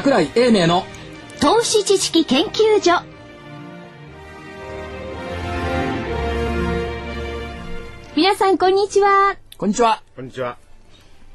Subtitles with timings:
[0.00, 0.86] 桜井英明の
[1.42, 3.04] 投資知識研究所。
[8.16, 9.36] 皆さんこんにちは。
[9.58, 10.02] こんにちは。
[10.16, 10.56] こんにちは。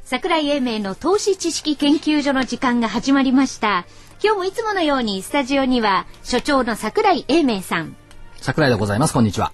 [0.04, 3.86] 桜井英明の投資知識研究所の時間が始まりました。
[4.24, 7.96] 今日もいつものようにスタジオには所長の桜井英明さん。
[8.38, 9.14] 桜井でございます。
[9.14, 9.54] こんにちは。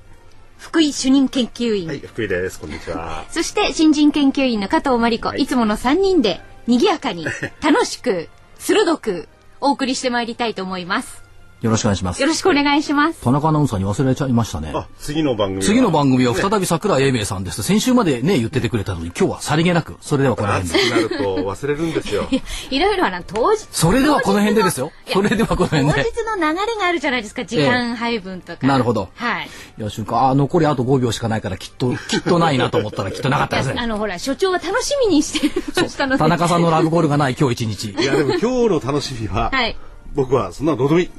[0.57, 2.61] 福井主任研究員、はい、福井です。
[2.61, 3.25] こんにちは。
[3.29, 5.41] そして新人研究員の加藤真理子、はい。
[5.41, 7.27] い、つもの3人で賑やかに
[7.61, 8.29] 楽しく
[8.61, 9.27] 鋭く
[9.59, 11.30] お送りしてまいりたいと思います。
[11.61, 12.21] よろしくお願いします。
[12.21, 13.21] よろしくお願いします。
[13.21, 14.71] 田中アナウンサーに忘れちゃいましたね。
[14.73, 15.63] あ、次の番組は。
[15.63, 16.41] 次の番組はね。
[16.41, 17.61] 再び桜井英明さんです。
[17.61, 20.79] 先週までね言っててくれたのに今日はさりげなくそれではこの辺で。
[20.79, 22.27] 暑くなると忘れるんですよ。
[22.71, 23.67] いろいろあの当日。
[23.71, 24.91] それではこの辺でですよ。
[25.13, 25.93] それではこの辺で。
[25.93, 29.09] 当日の流れがあるじゃないですか時間配分とか、なるほど。
[29.13, 29.49] はい。
[29.77, 38.01] いや瞬間あ残りあと5秒しかないからきっと きっとないなと思ったらきっとなかったですねあのほら所長は楽しみにしてましたの で田中さんのラブコールがない今日一日。
[38.01, 39.77] いや、でも今日の楽しみは、はい。
[40.15, 41.09] 僕はそんなのどうでもいい。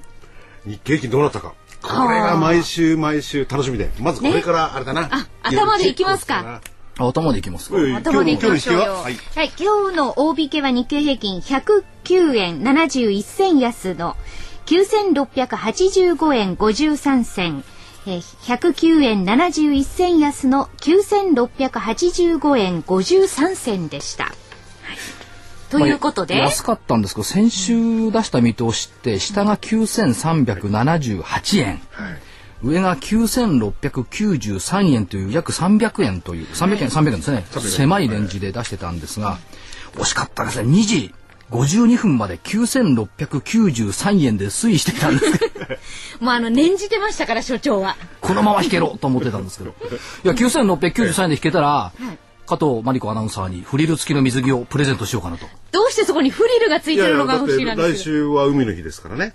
[0.67, 1.55] 日経平均どうなったか。
[1.83, 3.91] これが毎週毎週楽しみで。
[3.99, 5.09] まずこれからあれだな。
[5.11, 6.61] あ頭でいきますか
[6.97, 8.81] あ頭でいきますかうん頭でいきましょうよ。
[8.81, 14.17] は、今日の引きは今日の大引けは日経平均109円71銭安の
[14.67, 17.65] 9685円53銭。
[18.07, 24.33] えー109円71銭安の9685円53銭でした。
[25.77, 31.81] はい、ということで、まあ安かったんですけど先週出した見通しって下が9378円、
[32.62, 37.45] 上が9693円という約300円という300円300円ですね。
[37.61, 39.39] 狭いレンジで出してたんですが
[39.95, 40.69] 惜しかったですね。
[40.69, 41.15] 2時
[41.53, 45.53] 52分まで9693円で推移していたんですけど。
[46.20, 47.97] もうあの念じてましたから所長は。
[48.20, 49.75] このまま引けろと思ってたんですけど。
[50.25, 51.93] いや9693円で引けたら、
[52.47, 55.47] 加藤真理子アナウンサーにフリル付きの水着をプレゼントしようかなと。
[55.71, 58.16] どうしてそこにフリルがついてるのが不だって来思議なんですけど。
[58.16, 59.33] 週は海の日ですからね。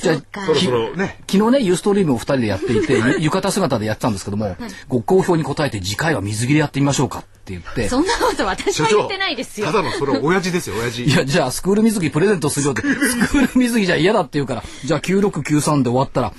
[0.00, 1.18] じゃあそろそろね。
[1.30, 4.56] 昨日ねユーストリームを2人でやっていて、 ゆ浴衣姿でやってたんですけども、
[4.88, 9.72] ご好評に応えて次回は水着でやってみましょうかって言ってそんなこと私は言ってないですよた。
[9.72, 11.04] だのそれ親父ですよ、親父。
[11.04, 12.86] いやじゃあスクール水着プレゼントするよってス
[13.28, 16.32] クール水着じゃ嫌だって言うからじゃあ9693で終わったら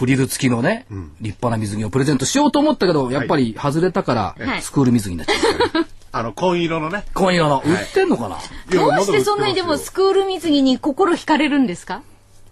[0.00, 0.86] フリル付きのね、
[1.20, 4.62] 立派な水着をプレゼントしようと思ったけどやっぱり外れたから、はい。
[4.62, 5.86] スクール水着になっちゃった、
[6.18, 7.04] あの、紺色のね。
[7.12, 7.62] 今夜の。
[7.66, 12.00] 売ってんのかな、いやどうしてそんなにでもスクール水着に心惹かれるんですか？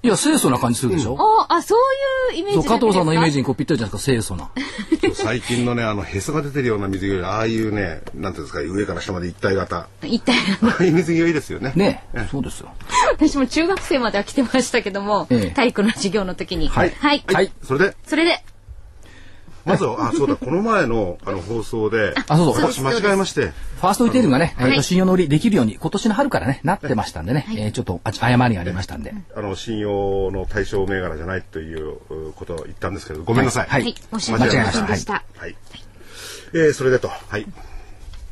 [0.03, 1.16] いや清楚な感じするでしょ、
[1.48, 3.38] ああ、そういうイメージ加藤さんのイメージジ。
[3.38, 4.50] にこうぴったりじゃないですか清楚な
[5.14, 9.88] 最近のね、あの、へそが出てるような水着より、ああいうね、なんていうんですか、上から下まで一体型。
[10.04, 11.72] 一体、ああいう水着がいいですよね。
[11.75, 12.04] ね。
[12.31, 12.70] そうですよ。
[13.12, 15.50] 私も中学生までは来てましたけども、ええ。
[15.50, 16.69] 体育の授業の時に。
[16.69, 16.91] はい。
[16.91, 17.25] はい。
[17.26, 17.50] はい。
[17.65, 18.44] それで、それで、
[19.65, 22.73] まずは、あ、そうだ、この前の、あの、放送で、あそうそう。
[22.73, 33.69] 私間違えまして、ファーストリテイリングがね、はいえーと信用の売りできるように今年の春からねなってましたんでね、えーちょっとあ誤りがありましたんで、あの、信用の対象銘柄じゃないといううことを言ったんですけど、ごめんなさい。
[33.69, 33.83] はい。
[33.83, 33.95] はい。
[34.19, 35.25] 申し訳ありませんでした。
[35.37, 35.57] はい。
[36.55, 37.47] えー、それでと、はい。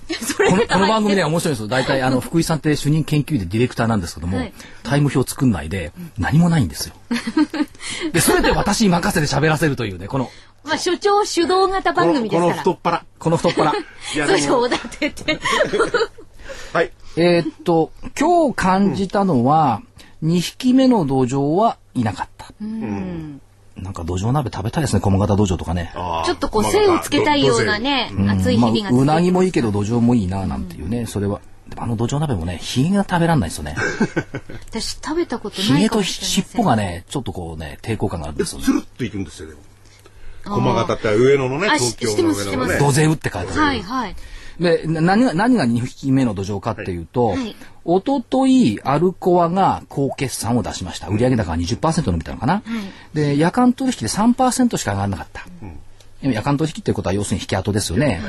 [0.37, 1.69] このこの番組ねは面白いですよ。
[1.69, 4.53] 大体あの福井さんって主任研究員でディレクターなんですけども、はい。
[4.85, 6.95] タイム表作んないで何もないんですよ。
[8.13, 10.31] でそれで私に任せて喋らせるというねこの
[10.67, 12.55] まあ、所長主導型番この、この組ですから。
[12.55, 13.05] 太っ腹。
[13.19, 13.73] この太っ腹
[14.39, 15.39] そうだって言って。
[16.73, 16.93] はい。
[17.17, 19.83] えーっと今日感じたのは、
[20.23, 25.93] 2匹目の土壌はいなかった、なんか土壌鍋食べたいですね駒形土壌とかね
[26.25, 27.79] ちょっとこう、精をつけたいような。
[27.79, 33.77] ね、熱い日々がまあ、うなぎもいいけど土壌もいいななんていうね、それはでもあの土壌鍋もねひげが食べらんないですよね
[34.71, 36.45] 私食べたことひげとないかもしれません。
[36.53, 39.61] 尻尾がねちょっとこうね抵抗感があるんで、ですよねつるっといくんですよ、でも。
[40.51, 42.45] 駒形って上野のね、あ東京の上野のね。
[42.45, 42.85] 知ってます知って。
[42.85, 44.17] 土ゼウって書いてある、はいはい。
[44.61, 47.55] でな何が何が2匹目の土壌かっていうと、はい。
[47.85, 51.09] 一昨日アルコアが高決算を出しました。
[51.09, 52.63] 売上高が20%伸びたのかな、
[53.15, 55.45] で夜間取引で3%しか上がらなかった、
[56.23, 58.21] でも夜間取引っていうことは要するに引き跡ですよね、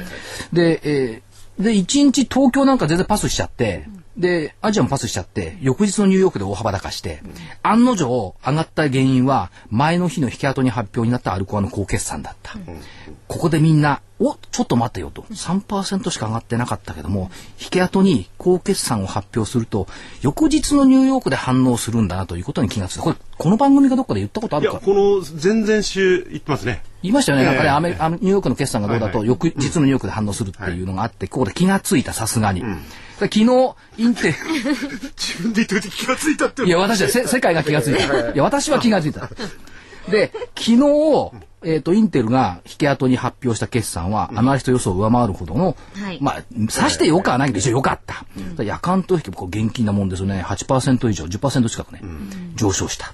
[0.54, 3.88] で,、えーで1日東京なんか全然パスしちゃって、
[4.18, 7.22] でアジアもパスしちゃって翌日のニューヨークで大幅高して、
[7.62, 12.58] 案の定上がった原因は前の日の引き跡に発表になったアルコアの高決算だった、
[13.28, 15.22] ここでみんなおちょっと待ってよと。
[15.24, 17.30] 3%しか上がってなかったけども
[17.62, 19.88] 引け跡に高決算を発表すると
[20.22, 23.04] 翌日のニューヨークで反応するんだなということに気がついた。
[23.04, 26.82] これこの番組がどっかで言ったことあいや、るかこの前々週言ってますね。
[27.04, 32.68] 言いましたよね、なんかねええアメあのニューヨークの決算がどうだと、はい翌日のニューヨークで反応するっていうのがあって、ここで気がついたさすがに、で
[33.20, 33.46] 昨日
[33.98, 34.36] インテ
[35.18, 36.64] 自分で言っておいて気がついたって。
[36.64, 38.32] いや私はせ 世界が気がついた。
[38.32, 38.38] い。
[38.38, 39.30] や私は気がついた。
[40.10, 46.20] で昨日えっ、と、インテルが引け跡に発表した決算は、アナリスト予想を上回るほどの、はい。
[46.22, 48.26] まあ、さしてよくはないけど、一応よかった。
[48.64, 50.44] 夜間取引もこう現金なもんですよね。
[50.48, 52.02] 8%以上、10%近くね、
[52.56, 53.14] 上昇した。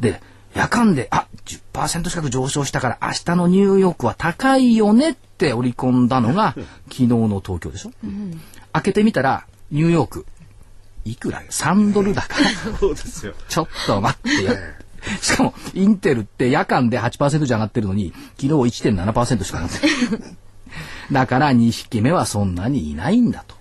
[0.00, 0.22] で、
[0.54, 1.26] 夜間で、あ、
[1.74, 6.54] 10%近く上昇したから、明日のニューヨークは高いよねって織り込んだのが、
[6.88, 7.90] 昨日の東京でしょ？
[8.76, 10.26] 開けてみたら、ニューヨーク、
[11.04, 12.76] いくら ?3 ドルだから。
[12.78, 13.34] そうですよ。
[13.48, 14.52] ちょっと待ってよ。
[15.20, 20.36] しかも、インテルって夜間で8%じゃ上がってるのに、昨日1.7%しか上がってない。
[21.12, 23.54] だから2匹目はそんなにいないんだと。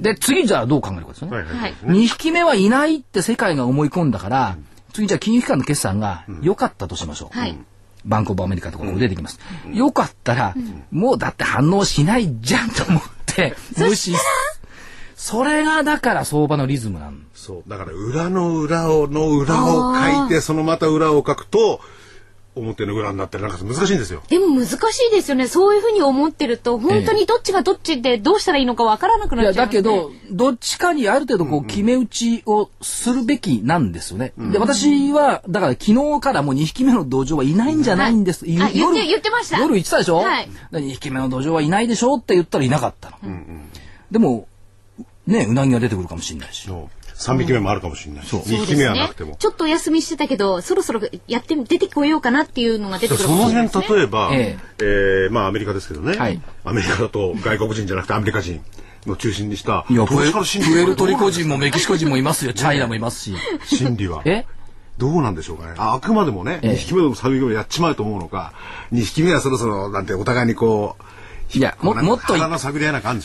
[0.00, 1.38] で、次じゃあどう考えるかですよね。
[1.38, 1.58] はいはい。
[1.58, 1.74] はい。
[1.82, 4.56] 2匹目はいないって世界が思い込んだから、
[4.92, 7.38] 次じゃあ金融機関の決算が良かったとしましょう。
[7.38, 7.58] はい
[8.04, 9.38] バンコブアメリカとかも出てきます。
[9.72, 10.54] 良かったら、
[10.90, 13.08] もうだって反応しないじゃんと思って、
[13.76, 14.24] 無視す。
[15.16, 17.68] それがだから相場のリズムなんそう。
[17.68, 21.80] だから裏の裏をの裏を書いて、そのまた裏を書くと、
[22.58, 24.22] 表の裏になってなんか難しいんですよ。
[24.28, 24.76] でも難し
[25.08, 25.46] いですよね。
[25.48, 29.82] そういうふうに思ってると、本当にどっちがどっちでどうしたらいいのかわからなくなっちゃいます、ね。
[29.82, 34.32] だけど、どっちかにある程度こう決め打ちをするべきなんですよね。
[34.36, 38.44] で、私は、だから昨日からもう2匹目の土壌はいないんじゃないんです。
[38.44, 42.16] はいあ言って言ってました夜言ってたでしょ、はいで2匹目の土壌はいないでしょ？
[42.16, 43.16] って言ったらいなかったの。
[44.10, 44.48] でも、
[45.26, 46.66] ね、うなぎが出てくるかもしれないし。
[46.66, 48.26] そう3匹目もあるかもしれないう。
[48.28, 49.34] 2匹目はなくても。
[49.36, 55.28] ちょっとお休みしてたけど、そろそろやってみ出てこようかなっていうのが出てくるそのかもしれない辺例えば、ええ。
[55.28, 56.40] ーまあアメリカですけどね、はい。
[56.64, 58.62] アメリカだと外国人じゃなくてアメリカ人
[59.04, 60.26] の中心にしたいや、プエ
[60.86, 62.52] ルトリコ人もメキシコ人もいますよ。
[62.52, 63.34] チャイナもいますし。
[63.66, 64.22] 心理は。
[64.24, 64.46] え
[64.96, 65.74] どうなんでしょうかね。
[65.76, 66.70] ああくまでもね、ええ。
[66.72, 68.52] 2匹目も3匹目もやっちまうと思うのか
[68.92, 71.02] 2匹目はそろそろなんてお互いにこう
[71.54, 72.36] いや、ももっと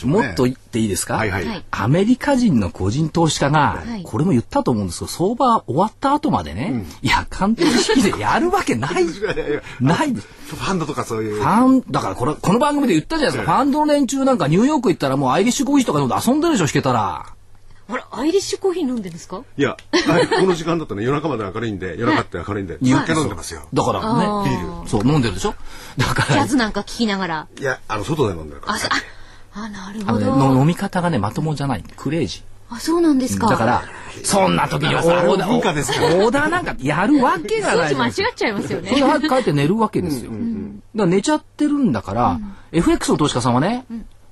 [0.06, 1.64] もっと言っていいですか、はいはい、はい。
[1.70, 4.02] アメリカ人の個人投資家が、はい。
[4.02, 9.04] これも言ったと思うんですけど、相場終わった後までね、いや、鑑定式でやるわけない。
[9.80, 10.28] ないです。
[10.46, 11.36] ファンドとかそういう。
[11.36, 13.54] ファン、だからこれ、この番組で言ったじゃないですか。
[13.56, 17.26] ファンドの連中なんかニューヨーク行ったらもうアイリッシュコーヒーとか飲んで遊んでるでしょ、弾けたら。
[17.86, 19.42] あれ、アイリッシュコーヒー飲んでるんですか？
[19.56, 24.00] いやあこの時間だとね夜中まで明るいんで夜中って明るいんで酒飲んでますよだから
[24.44, 24.88] ね、ビール。
[24.88, 25.54] そう、飲んでるでしょ？
[25.98, 27.48] だからジャ、ズなんか聞きながら。
[27.58, 30.36] いやあの外で飲んでるからあ、そあ、あ、なるほど。
[30.36, 31.84] の飲み方がね、まともじゃない。
[31.96, 33.40] クレイジあ、そうなんですー。
[33.40, 33.48] か。
[33.48, 33.82] だから、
[34.24, 38.30] そんな時にオーダー、オーダーなんかやるわけが数字間違ないじゃないですか。
[38.30, 38.88] っちゃいますよね。
[38.88, 40.30] それで早く帰って寝るわけですよ。
[40.30, 40.40] だか
[40.94, 42.40] ら寝ちゃってるんだから、
[42.72, 43.84] FX の投資家さんはね、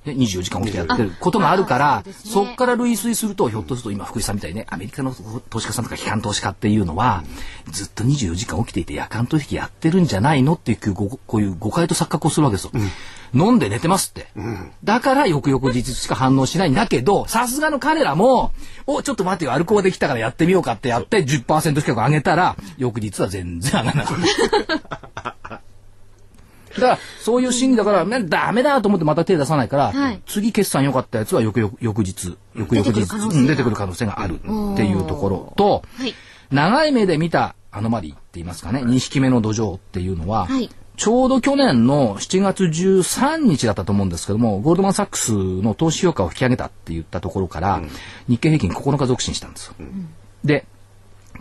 [0.05, 5.13] で24時間起きてやってることがあるから、あそうですねそっから類推すると、ひょっとすると今福井さんみたいにね、アメリカの
[5.49, 7.23] 投資家さんとか機関投資家っていうのは、
[7.71, 12.71] ずっと24時間起きていて夜間取引やってるんじゃないのっていうごこういう誤解と錯覚をするわけですよ。
[13.33, 14.27] 飲んで寝てますって。
[14.83, 18.51] だから翌々日しか反応しないんだけど、さすがの彼らも、
[18.85, 25.61] お、ちょっと待ってよ、アルコールできたからやってみようかってやって10%近く上げたら、翌日は全然上がらなかった。
[26.75, 30.21] だから、そういう心理だから、ね、ダメだと思ってまた手出さないから、はい。
[30.25, 33.39] 次決算良かったやつは翌々翌日、翌々日出てくる可能性が。
[33.39, 36.13] うん出てくる可能性があるっていうところと、はい。
[36.51, 40.69] 長い目で見たアノマリーって言いますかね、2匹目の土壌っていうのは、はい。
[40.95, 47.81] ちょうど去年の7月13日だったと思うんですけども、ゴールドマン・サックスの投資評価を引き上げたって言ったところから、
[48.27, 49.73] 日経平均9日続伸したんですよ。
[50.43, 50.65] で、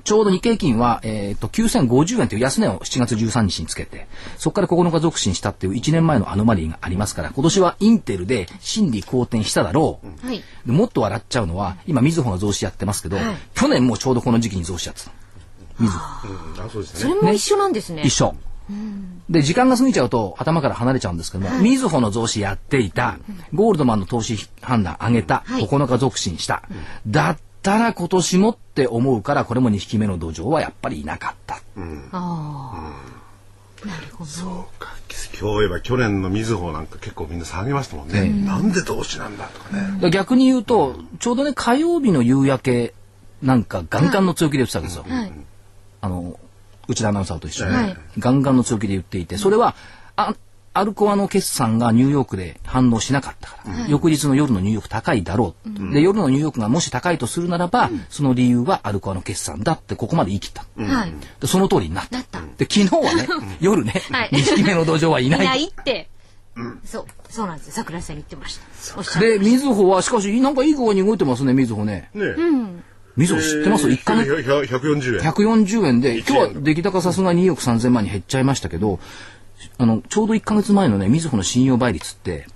[0.04, 4.06] ちょうど日経平均は、えっ、と、9050円という安値を7月13日につけて、
[4.36, 10.26] そこから9日続伸したっていう1年前のアノマリーがありますから、今年はインテルで心理好転しただろう。
[10.26, 10.42] はい。
[10.66, 15.14] でもっと笑っちゃうのは、今、みずほが増資やってますけど、はい去年もちょうどこの時期に増資やってたの。
[15.80, 18.02] うんあそうですねそれも一緒なんですね。
[18.04, 18.34] 一緒。
[19.28, 23.18] で、時間が過ぎちゃうと頭から離れちゃうんですけども、みずほの増資やっていた、
[23.54, 26.62] ゴールドマンの投資判断上げた、はい9日続伸した。
[27.06, 31.56] だったら今年もって思うから、これも2匹目の土壌はやっぱりいなかった。
[31.56, 31.60] あ
[32.12, 33.86] あ。
[33.86, 34.30] なるほど。
[34.30, 34.92] そうか
[35.42, 42.94] 今日言えば去年のみずほなんか結構みんな下げましたもんね、なんで投資なんだとかね、逆に言うと、ちょうどね、火曜日の夕焼け
[43.42, 45.04] なんかガンガンの強気で言ってたんですよ。
[45.08, 45.32] はい。
[46.00, 46.38] あの、
[46.86, 49.74] 内田アナウンサーと一緒に、はいガンガンの強気で言っていて、それは、
[50.14, 50.34] あ
[50.74, 60.64] アルコアの決算がニューヨークで反応しなかったから、翌日の夜のニューヨーク高いだろう、で、夜のニューヨークがもし高いとするならば、その理由はアルコアの決算だってここまで言い切った。
[60.82, 61.12] はい。
[61.40, 62.40] でその通りになった。
[62.56, 63.28] で、昨日はね、
[63.60, 65.40] 夜ね、はい2匹目の土壌はいない。
[65.40, 66.08] いないって。
[66.84, 67.72] そう、そうなんですよ。
[67.74, 68.58] 桜井さん言ってまし
[68.94, 69.20] た。
[69.20, 69.40] で、る。
[69.40, 72.10] みずほは、しかし、なんかいい具合に動いてますね、みずほね。
[72.14, 72.24] ね
[73.16, 79.00] みずほ知ってます ?1 ヶ月月140円140円で、今日は出来高さすがに2億3000万に減っちゃいましたけど、
[79.78, 82.46] あの、ちょうど1ヶ月前のね、みずほの信用倍率って、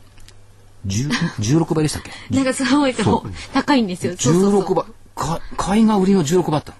[0.86, 1.10] 10
[1.40, 2.10] 16 倍でしたっけ？
[2.34, 4.14] なんかすごいと高いんですよ。
[4.18, 4.84] そうそうそう16倍。
[5.14, 6.76] か買いが売りの16倍だったの。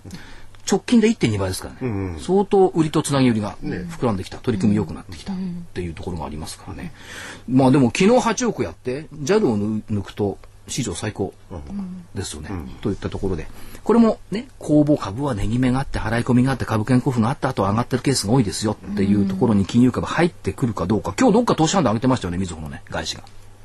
[0.70, 5.36] 直近で1.2倍ですからね、うんうん、相当売りとつなぎ売りが膨らんできた、取り組み良くなってきたっ
[5.74, 6.92] ていうところがありますからね。
[7.48, 11.32] まあでも昨日8億やって JAL を抜くと史上最高
[12.14, 13.46] ですよね、うん、といったところで。
[13.84, 21.14] これもね公募株は値決めがあって払い込みがあって株券交付があった後上がってるケースが多いですよっていうところに金融株入ってくるかどうか。
[21.18, 23.22] 今日どっか投資判断上げてましたよねみずほのね外資が。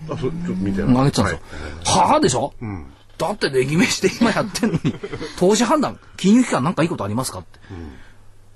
[0.09, 1.39] あそちょっと見て上げてたんですよ。
[1.85, 2.19] はい、はあ？
[2.19, 2.85] でしょ、うん。
[3.17, 4.95] だって値決めして今やってんのに、
[5.37, 7.59] 投資判断、金融機関なんかいいことありますかって。
[7.69, 7.91] うん、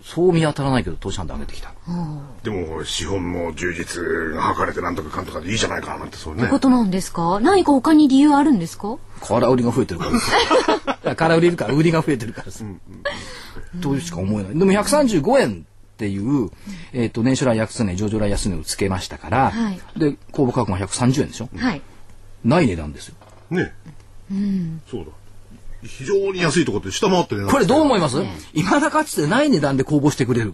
[0.07, 1.73] そう見当たらないけど、投資判断上げてきた。
[2.43, 4.03] でも、資本も充実
[4.35, 6.45] が図れてなんとかかんとかでいいじゃないかなんてそうね。
[6.47, 7.39] ことなんですか？
[7.39, 8.97] 何か他に理由あるんですか？
[9.27, 10.31] 空売りが増えてるからです。
[11.17, 12.63] 空売りいるから、売りが増えてるからです。
[12.63, 12.79] うん
[13.73, 14.59] うん、としか思えない。
[14.59, 16.51] でも135円っていう、
[16.93, 21.49] えっ、ー、と、年初来安値、上場来安値をつけましたから、はい、で、公募価格が130円でしょ？
[21.55, 21.81] はい。
[22.43, 23.15] ない値段ですよ。
[23.49, 23.73] ね
[24.29, 25.07] うん、そうだ。
[25.87, 27.49] 非常に安いところで下回ってね。
[27.49, 28.17] これどう思います、
[28.53, 30.53] いまだかつてない値段で公募してくれる。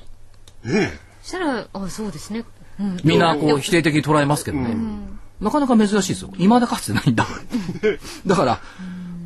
[0.65, 0.99] ええ。
[1.23, 2.45] したら、あ、そうですね。
[2.79, 4.71] うん、みんなこう否定的に捉えますけどね。
[4.71, 6.31] うん、なかなか珍しいですよ。
[6.37, 7.27] いまだかつてないんだ。
[8.25, 8.61] だから、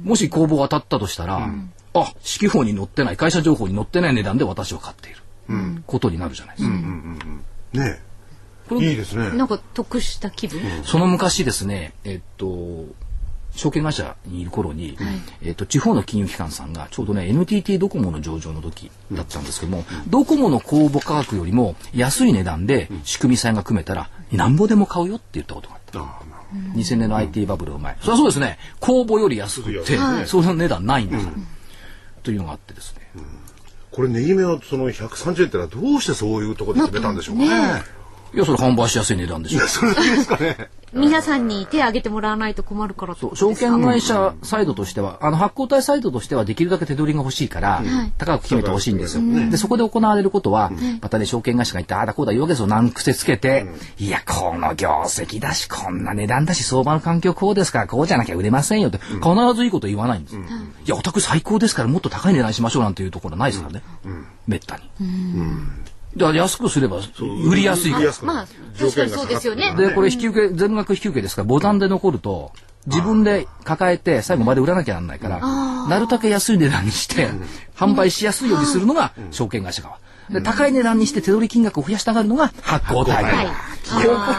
[0.03, 5.19] もし公募当たったとしたら、うん、あ、指揮法に載ってない、会社情報に載ってない値段で私は買っている。
[5.47, 6.75] うん、ことになるじゃないですか。
[6.75, 7.19] うんうん
[7.74, 8.01] うん、ね
[8.71, 9.29] いいですね。
[9.38, 12.85] なんか得した気分、その昔ですね、えっと、
[13.55, 26.35] 証券会社にいる頃に、はい、えっ、と、地方の金融機関さんがちょうどね、NTT ドコモの上場の時だったんですけども、うん、ドコモの公募価格よりも安い値段で仕組み債が組めたら、なんぼでも買うよって言ったことがあった。
[26.75, 28.59] 2000年の IT バブルの前、うん、そりゃそうですね。
[28.79, 31.47] 公募より安くて、はい、その値段ないんです、うん、
[32.24, 33.01] というのがあってですね、
[33.91, 37.83] これ値決めはその130円ってのはどうしてそういうところで決めたんでしょうかね。
[38.34, 39.60] ねいやそれ販売しやすい値段でしょ。
[39.60, 40.70] いやそれだけですかね。
[40.94, 47.84] 皆さんに手を挙げてもらわないと困るからそう証券会社サイドとしてはあの発行体サイドとしてはできるだけ手取りが欲しいから、
[48.17, 53.67] 高く決めてほしいんですよ、でそこで行われることは、またね証券会社が言ってああだこうだ言うわけですよ難癖つけて、
[53.98, 57.79] いやこの業績だしこんな値段だし相場の環境こうですか？
[57.79, 59.20] らこうじゃなきゃ売れませんよって必
[59.53, 60.46] ずいいこと言わないんですよ、い
[60.89, 63.84] やお宅最高ですからもっと高い値段しましょうなんていうところはないですからね、
[64.48, 64.84] めったに。
[66.17, 66.98] だから安くすれば
[67.48, 68.12] 売りやすいから。
[68.24, 68.48] まあ、
[68.79, 69.74] 確かにそうですよね。
[69.77, 71.41] で、これ引き受け、全額引き受けですか？
[71.41, 72.51] ら、ボタンで残ると、
[72.88, 75.39] 自分で抱えて最後まで売らなきゃなんないから、
[75.88, 77.29] なるだけ安い値段にして、
[77.75, 80.00] 販売しやすいようにするのが証券会社側。
[80.29, 83.24] で高い値段にして手取り金額を増やしたがるのが発行体。
[83.24, 83.51] はい、こ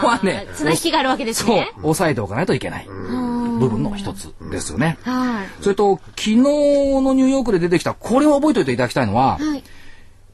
[0.01, 1.69] こはね、綱引きがあるわけですね。
[1.73, 4.97] そう、抑えておかないといけない部分の一つですよね。
[5.03, 5.47] はい。
[5.61, 9.63] それと、昨日のニューヨークで出てきた、これを覚えておいていただきたいのは、はい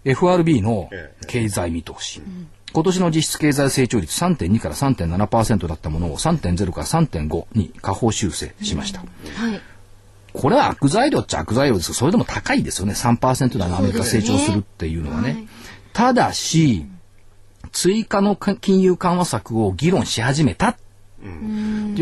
[0.06, 0.90] FRB の
[1.28, 2.22] 経済見通し。
[2.74, 9.00] 今年の実質経済成長率3.2から3.7%だったものを3.0から3.5に下方修正しました。
[9.00, 9.62] はい、
[10.34, 12.94] これは悪材料っちゃ悪材料ですけど、それでも高いですよね。
[12.94, 15.28] 3%台のアメリカ成長するっていうのはね。
[15.28, 15.48] ねはい、
[15.94, 16.88] ただし、
[17.72, 20.78] 追加の金融緩和策を議論し始めた。
[21.22, 21.28] と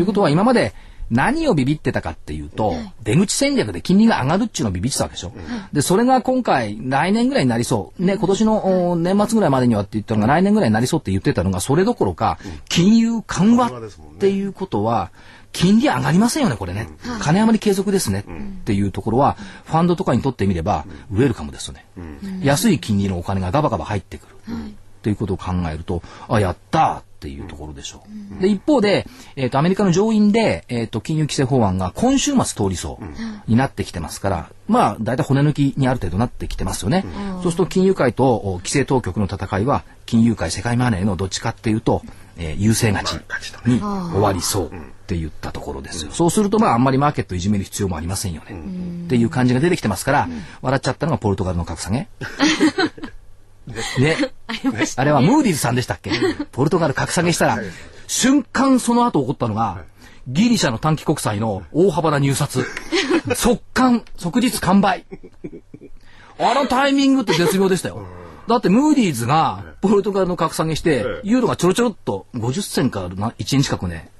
[0.00, 0.74] うことは今まで
[1.12, 5.32] 何をビビってたかっていうと、出口戦略で金利が上がるっていうのをビビってたわけでしょ。
[5.72, 8.04] で、それが今回、来年ぐらいになりそう。
[8.04, 12.38] ね、今年の年末ぐらいまでにはって言ったのが来年ぐらいになりそうって言ってたのが、それどころか、
[12.68, 13.70] 金融緩和っ
[14.18, 15.10] ていうことは、
[15.52, 16.88] 金利上がりませんよね、これね。
[17.20, 18.24] 金余り継続ですね。
[18.60, 21.84] っていうところは、ファンドとかにとってみれば、ウェルカムですよね。
[22.42, 24.36] 安い金利のお金がガバガバ入ってくる。
[25.02, 28.04] っていうことを考えると、あ、やったっていうところでしょ
[28.38, 28.40] う。
[28.40, 29.04] で、一方で、
[29.34, 37.04] えっ、ー、と、アメリカの上院で、えっ、ー、と、金融規制法案が今週末通りそうになってきてますから、まあ、大体骨抜きにある程度なってきてますよね。
[37.42, 42.02] そうすると、金融界と規制当局の戦いは、金融界、世界マネーのどっちかっていうと、
[42.38, 43.22] えー、優勢勝ち
[43.66, 44.70] に終わりそうっ
[45.06, 46.12] て言ったところですよ。
[46.12, 49.04] そうすると、まあ、あんまりマーケットいじめる必要もありませんよね。
[49.06, 50.28] っていう感じが出てきてますから、
[50.60, 52.08] 笑っちゃったのがポルトガルの格下げ。
[53.66, 54.16] ね。
[54.96, 56.10] あれはムーディーズさんでしたっけ？
[56.52, 57.58] ポルトガル格下げしたら、
[58.06, 59.84] 瞬間その後起こったのが、
[60.28, 62.64] ギリシャの短期国債の大幅な入札。
[63.34, 65.04] 速乾、即日完売。
[66.38, 68.06] あのタイミングって絶妙でしたよ。
[68.48, 74.10] だってムーディーズがポルトガルの格下げして、ユーロがちょろちょろっと50銭から1円近くね、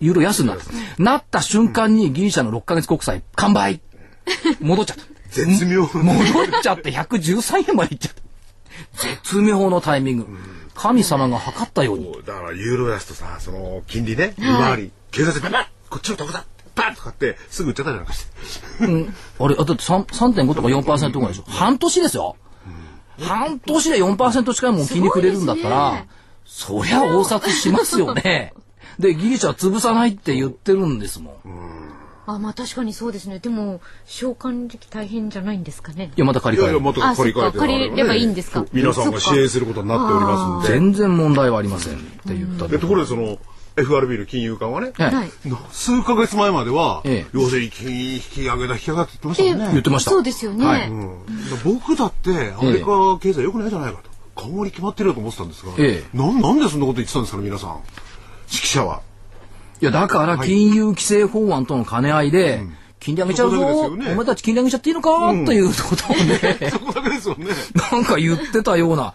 [0.00, 0.64] ユーロ安になった。
[1.02, 3.80] なった瞬間にギリシャの6ヶ月国債完売。
[4.60, 5.02] 戻っちゃった。
[5.30, 5.82] 絶妙。
[5.92, 8.22] 戻っちゃって113円までいっちゃった。
[8.94, 10.26] 絶妙のタイミング。
[10.74, 12.12] 神様が測ったように。
[12.24, 18.24] だからユーロ安とさ、その金利ね、利回り、警察でバこっちの得だパンと買ってすぐ売っちゃったじゃないかし
[18.78, 18.84] て。
[18.86, 19.14] うん。
[19.38, 21.44] あれ、だって3.5とか4%ぐらいでしょ。
[21.46, 22.36] 半年ですよ。
[23.20, 26.06] 半年で4%近いもん金利くれるんだったら、
[26.46, 28.54] そりゃ応札しますよね。
[28.98, 31.34] で、ギリシャは潰さないって言ってるんですもん。
[32.34, 33.38] あまあ確かにそうですね。
[33.38, 36.12] でも償還歴大変じゃないんですかね。
[36.16, 38.64] いやまた借り換えいやいやまた借り換えて借りればいいんですか。
[38.72, 40.78] 皆さんが支援することになっておりますんで。
[40.78, 43.38] 全然問題はありませんって言ったでところでその
[43.76, 45.30] FRB の金融緩和ね、はいはい。
[45.70, 47.26] 数ヶ月前までは、ええ。
[47.32, 50.10] 要するに金利引き上げだ引き上げだって言ってましたもんね、言ってました。
[50.10, 50.88] そうですよね、はい。
[50.90, 51.18] うん。
[51.64, 54.10] 僕だってアメリカ経済良くないじゃないかと。
[54.42, 56.16] 緩和に決まってるよと思ってたんですが、ええ。
[56.16, 57.80] なんなんでそんなこと言ってたんですかね皆さん。
[58.50, 59.00] 指揮者は
[59.82, 62.62] いやだから金融規制法案との兼ね合いで、
[63.00, 64.12] 金利上げちゃうぞ、ね。
[64.12, 65.10] お前たち金利上げちゃっていいのか、
[65.44, 66.38] ということをね
[66.70, 67.46] そこだけですよね。
[67.90, 69.12] なんか言ってたような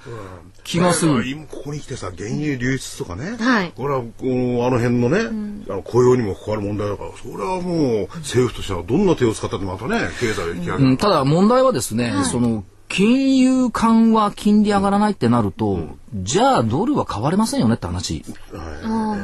[0.66, 1.26] 気がする。
[1.26, 3.72] 今ここに来てさ原油流出とかね、はい。
[3.78, 10.84] これはこのあの辺のね、あの雇用にも関わる問題だからそれはもう政府としてはどんな手を使ったってまたね経済を引き上げ。
[10.84, 15.80] る、うん、ただ問題はですね、その金融緩和金利上がらないってなると、
[16.14, 18.24] じゃあドルは買われませんよねって話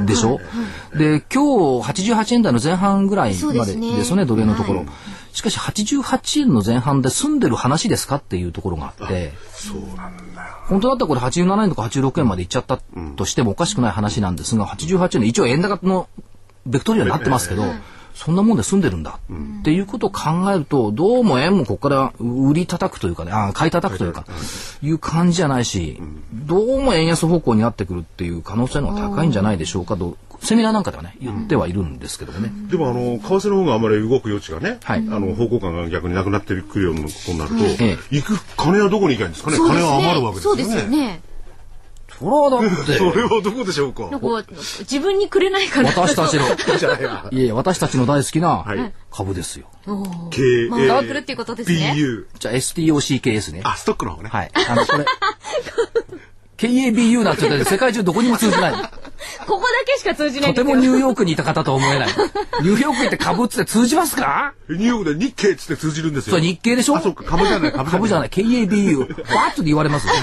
[0.06, 0.40] でしょ、
[0.96, 4.86] で今日88円台の前半ぐらいまでですよねドル円のところ、
[5.32, 9.34] しかし88円の前半で済んでる話ですかっていうところがあって
[10.68, 12.80] 本当だったらこれ87円とか86円までいっちゃった
[13.16, 16.10] としてもおかしくない話なんですが88円で一応円高の
[16.66, 17.64] ベクトリアになってますけど、
[18.14, 19.20] そんなもんで済んでるんだ、
[19.60, 24.26] っていうことを考えるとどうも円もここから売り叩くというかねあ買い叩くというか、
[24.82, 26.00] いう感じじゃないし、
[26.34, 32.52] どうも円安方向になってくるっていう可能性の方が高いんじゃないでしょうかとセミナーなんかではね言ってはいるんですけどもね。
[32.70, 35.00] でもあの為替の方があまり動く余地がね、はい。
[35.00, 39.58] あの方向感が逆になくなってくるようなことになると、え行く金はどこに行けばいいんですかね。
[39.58, 40.64] そうです金は余るねわけですよね。
[40.64, 41.22] そうですよね
[42.24, 42.94] それはだって。
[42.98, 44.04] それはどこでしょうか？
[44.10, 44.28] なんか
[44.80, 46.44] 自分にくれないから私たちの。
[46.78, 48.94] じゃないやいやいや私たちの大好きなはい。
[49.12, 49.68] 株ですよ。
[50.32, 51.94] K まあダブルっていうことですね。
[51.96, 53.62] BU じゃあ STOCKS ね。
[53.64, 54.52] あストックの方ね、はい。
[54.70, 55.06] あのこれ。
[56.58, 58.72] KABU なんて言ったら世界中どこにも通じない。
[58.72, 62.08] ここだけしか通じないとてもニューヨークにいた方とは思えない。
[62.62, 64.54] ニューヨーク行って株って通じますか？
[64.70, 66.38] ニューヨークで日経って通じるんですよ。
[66.38, 66.96] それ日経でしょ？
[66.96, 67.24] あそうか。
[67.26, 67.72] 株じゃない。
[67.74, 68.30] 株じゃない。
[68.30, 69.00] KABU。
[69.00, 70.14] バーッと言われますよ。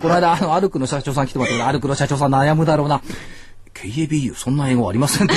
[0.00, 3.02] この間、あの、アルクの社長さん来てもらったけど、アルクの社長さん悩むだろうな。
[3.74, 5.34] KABU、そんな英語ありませんって。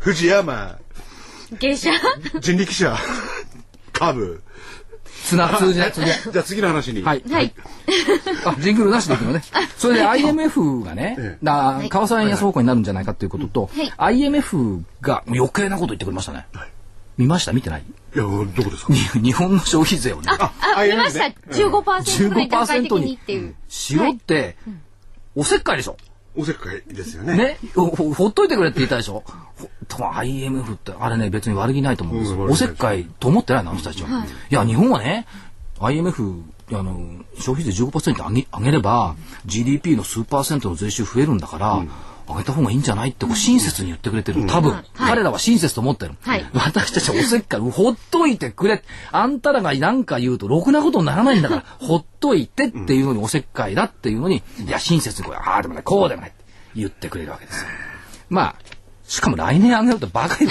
[0.00, 0.78] 藤山。
[1.58, 1.90] 芸者
[2.40, 2.96] 人力車。
[3.92, 4.42] 株。
[5.24, 6.18] つな、通じない、通じない。
[6.32, 7.22] じゃあ次の話に、はい。
[7.30, 7.54] はい。
[8.44, 9.42] あ、ジングルなしでいくのね。
[9.76, 16.46] それで IMF がね、だ為替円安方向になるんじゃないかということと、IMF が余計なこと言ってくれましたね。
[17.18, 17.52] 見ました？
[17.52, 17.82] 見てない？
[17.82, 17.84] い
[18.16, 18.92] やどこですか？
[18.92, 20.52] に日本の消費税をね、あ
[20.84, 23.54] 見ました？15%ぐらい段階的にっていう。
[23.68, 24.56] しろって、
[25.34, 25.96] おせっかいでしょ。
[26.36, 27.36] おせっかいですよね。
[27.36, 29.24] ね、ほほほっといてくれって言ったでしょ。
[29.26, 32.38] ほと IMF ってあれね別に悪気ないと思うんですよ。
[32.44, 33.72] うんおせっかいと思ってないの？
[33.72, 34.08] あの人たちは。
[34.50, 35.26] い、や日本はね
[35.80, 41.84] IMF あの消費税15%上げ上げれば GDP の数パーセントの税収増えるんだから、
[42.28, 44.46] 上げた方がいいんじゃないって親切に言ってくれてる。
[44.46, 46.14] 多分、彼らは親切と思ってる。
[46.20, 48.82] はい私たちはおせっかい、ほっといてくれ。
[49.12, 56.44] あんたらが何か言うとろくなことにならないんだから、 ほっといてっていうのにおせっかいだっていうのに、いや親切にこう、ああでもない、こうでもないって
[56.76, 57.68] 言ってくれるわけですよ。
[58.30, 58.56] まあ、
[59.08, 60.50] しかも来年上げるとバカ言う。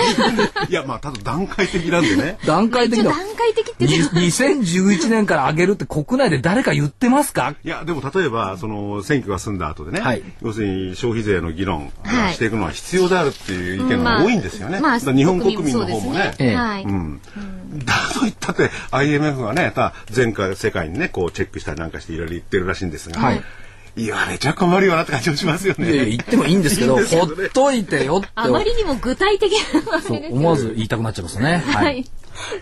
[0.68, 2.40] いやまあただ段階的なんでね。
[2.46, 3.04] 段階的な。
[3.04, 7.54] 一応段階的ってに言って2011年から上げるって国内で誰か言ってますか？
[7.64, 10.24] いやでも例えばその選挙が済んだ後でね、はい。
[10.42, 12.34] 要するに消費税の議論はい。
[12.34, 14.80] していくのは必要であるっていう意見が多いんですよね。
[14.80, 16.34] まあ日本国民の方もね。
[16.40, 17.22] うん、
[17.86, 23.44] だと言ったって IMF がねた前回世界にねこうチェックしたりなんかしていろいろ言ってるらしいんですが、はい
[23.98, 25.92] 言われちゃ困るよなって感じもしますよね。
[25.92, 28.30] いや言ってもいいんですけど、 いいんですけほどねっといてよって。
[28.36, 29.52] あまりにも具体的
[29.92, 31.64] なそう思わず言いたくなっちゃいますね。
[31.66, 31.90] は。
[31.90, 32.06] い。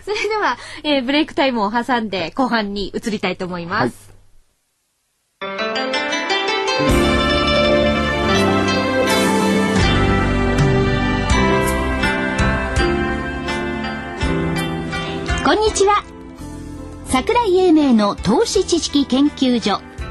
[0.02, 4.06] それでは、えーブレイクタイムを挟んで後半に移りたいと思います。
[15.44, 16.02] こんにちは。
[17.04, 19.80] 桜井英明の投資知識研究所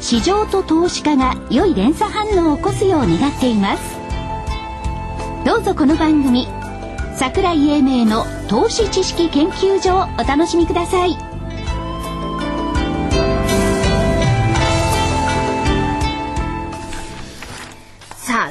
[0.00, 3.96] 市場と投資家が良い連鎖反応を起こすよう願っています。
[5.44, 6.46] どうぞこの番組
[7.16, 11.25] 桜井英明の投資知識研究所をお楽しみください。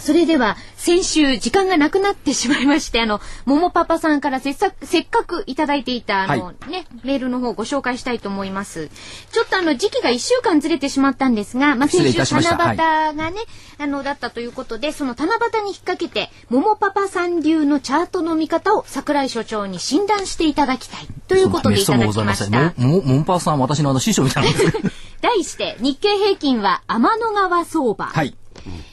[0.05, 8.89] それでは先週時間がなくなってしまいまして、あの、ももパパさんからせっさせっかくいただいていた、あの、はい、ね、メールの方をご紹介したいと思います。
[9.31, 13.33] ちょっとあの、時期が1週間ずれてしまったんですが、まあ、先週七夕がね、はい、
[13.79, 22.73] あの、だったということで、その七夕に引っ掛けて、ももパパさん流のチャートの見方を桜井所長に診断していただきたいということでいただきました。
[22.77, 24.77] も、ももパパさん私のあの師匠みたいなんです
[25.21, 28.05] 題して、日経平均は天の川相場。
[28.05, 28.35] はい。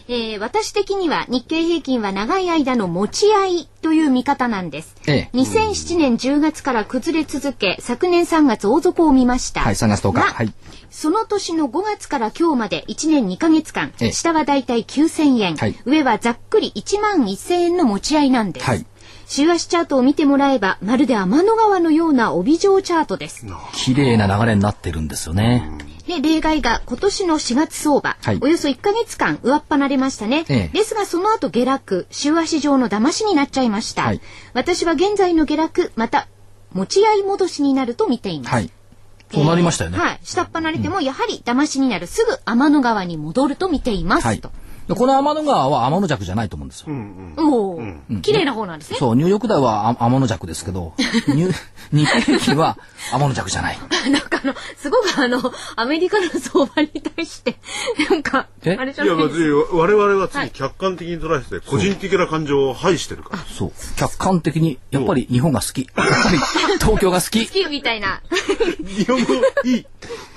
[0.08, 4.96] えー、私的には日経平均は長い間の持ち合いという見方なんです。
[5.06, 9.61] ええ、2007年10月から崩れ続け、昨年3月大底を見ました。
[9.61, 10.20] はい、3月10日。
[10.20, 10.52] はい。
[10.90, 18.66] その年の5月から今日まで1年2ヶ月間、ええ、下はだいたい9000円、はい、上はざっくり1万1000円の持ち合いなんです。
[18.66, 18.87] はい。
[19.26, 23.46] 週足チャートを見てもらえば、まるで天の川のような帯状チャートです。
[23.72, 25.70] 綺麗な流れになってるんですよね。
[26.20, 30.44] で、例外が今年の4月相場、はい、およそ1ヶ月間上っ離れましたね。
[30.48, 34.03] ええ、ですがその後下落、週足上の騙しになっちゃいました。
[34.03, 34.20] はい、
[34.53, 36.29] 私は現在の下落、また
[36.72, 38.53] 持ち合い戻しになると見ています。
[38.53, 38.70] はい
[39.33, 39.98] そうなりましたよね。
[39.98, 40.20] はい。
[40.22, 42.07] 下っ離れてもやはり騙しになる。
[42.07, 44.27] すぐ天の川に戻ると見ています。
[44.27, 44.53] はい、と。
[44.94, 46.87] この天の川は天の弱じゃないと思うんですよ。
[46.88, 48.98] うんうん、おお、うん、綺麗な方なんですね。
[48.98, 50.94] そう、入浴台は天の弱ですけど、
[51.92, 52.78] 日経平均は
[53.12, 53.78] 天の弱じゃない。
[54.11, 57.57] なんかあの、すごくあの、アメリカの相場に対して、
[58.11, 59.28] なんか、あれじゃないです？
[59.31, 59.38] か。
[59.38, 63.38] いや、我々は次客観的に捉えて、個人的な感情を排してるから。
[63.38, 63.72] そう。
[63.96, 65.88] 客観的に、やっぱり日本が好き。
[65.96, 66.38] やっぱり
[66.81, 67.46] 東京が好き。
[67.46, 68.20] 好きみたいな。
[68.87, 69.87] 日本語いい。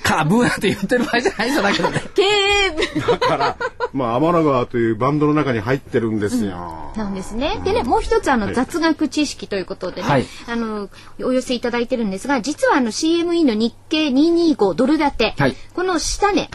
[0.02, 2.00] 株なんて言ってる場合じゃないんだけどね。
[2.14, 3.56] 経営だから、
[3.96, 6.90] まあ、天の川というバンドの中に入ってるんですよ。
[6.94, 7.60] うん、なんですね。
[7.64, 10.90] でね、もう一つあの、雑学知識ということでね、はい、あの、
[11.22, 16.50] お寄せいただいてるんですが、実はあの CME の日経225ドル建て、はい、この下値、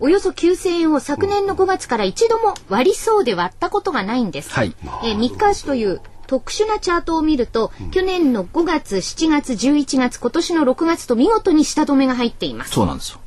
[0.00, 4.50] およそ9000円を昨年の5月から一度も割りそうで割ったことがないんです。
[4.50, 12.72] はい、えー、日刊紙という特殊なチャートを見ると、うん、去年の5月、7月、11月、今年の6月と見事に下止めが入っています。
[12.72, 13.20] そうなんですよ。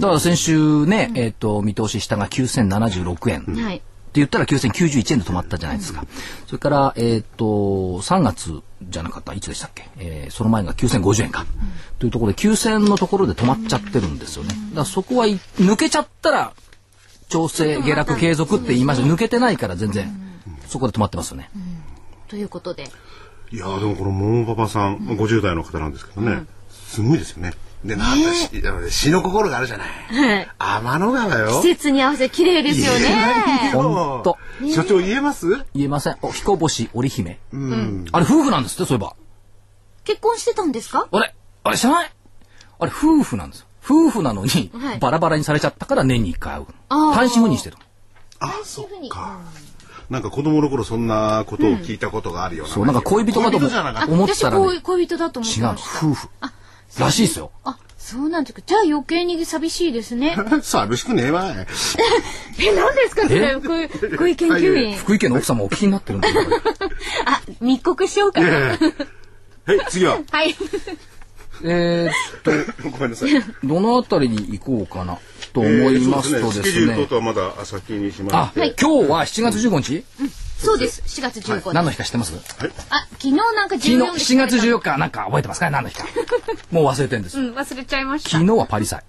[0.00, 3.64] だから先週ね、えっ、ー、と、見通し下が9076円。
[3.64, 3.76] はい。
[3.76, 6.04] って言ったら9091円で止まったじゃないですか。
[6.46, 7.44] それから、えっ、ー、と、
[8.02, 11.46] 3月じゃなかった、いつでしたっけ、えー、その前が9050円か。
[11.98, 14.50] というところで、9000のところで止まっちゃってるんですよね。
[14.50, 16.52] だからそこは抜けちゃったら、
[17.28, 19.06] 調整、下落継続って言いました。
[19.06, 20.10] 抜けてないから全然、
[20.66, 21.50] そこで止まってますよね。
[22.28, 22.90] ということで。
[23.50, 27.54] いやでもこの桃パパさん、うん、50代の方なんですけどね、うん、すごいですよね。
[27.84, 28.50] で、なんだし、
[28.90, 29.88] 詩の心があるじゃない。
[29.88, 30.48] はい。
[30.58, 31.60] 天の川よ。
[31.62, 33.70] 季節に合わせ綺麗ですよね。
[33.72, 34.36] 本当。
[34.68, 35.48] 所長言えます？
[35.74, 36.16] 言えません。
[36.22, 37.38] お、彦星織姫。
[37.52, 38.04] うん。
[38.10, 39.14] あれ夫婦なんですって、そういえば。
[40.04, 41.06] 結婚してたんですか？
[41.10, 42.12] あれあれ知らない？
[42.80, 43.66] あれ夫婦なんですよ。
[43.84, 46.66] 夫婦なのに、バラバラにされちゃったから年に一回会う。
[46.88, 47.76] 単身赴任してる。
[48.40, 49.40] あ、そっか。
[50.10, 54.00] なんか子供の頃そんなことを聞いたことがあるような、そうなんか恋人かと思ったら、ね、
[54.82, 56.28] 恋人だと思って違う夫婦
[56.98, 57.50] らしいですよ。
[57.64, 58.62] あそうなんですか。
[58.64, 60.36] じゃあ余計に寂しいですね。
[60.62, 63.58] 寂しくねえわ え何ですかそれ。
[63.58, 66.28] 福井研究員福井県の奥様お聞きになってるんだ。
[67.26, 68.40] あ密告しようか。
[68.40, 68.78] なはい
[69.90, 70.20] 次は。
[70.30, 70.56] はい。
[71.64, 73.30] えー、っとごめんなさい。
[73.64, 75.18] どのあたりに行こうかな
[75.52, 76.40] と思いますとですね。
[76.40, 76.62] えー、すね。
[76.62, 78.60] スケジュール等々はまだ先にしまして。
[78.60, 81.02] はい、今日は7月15日、うん、そうです。
[81.06, 81.66] 7月15日。
[81.66, 83.98] はい、何の日か知ってます、はい、あ、昨日なんか14日。
[83.98, 85.70] 昨日、7月14日なんか覚えてますか？
[85.70, 86.06] 何の日か。
[86.72, 87.38] もう忘れてるんです。
[87.38, 88.30] うん、忘れちゃいました。
[88.30, 89.02] 昨日はパリ祭。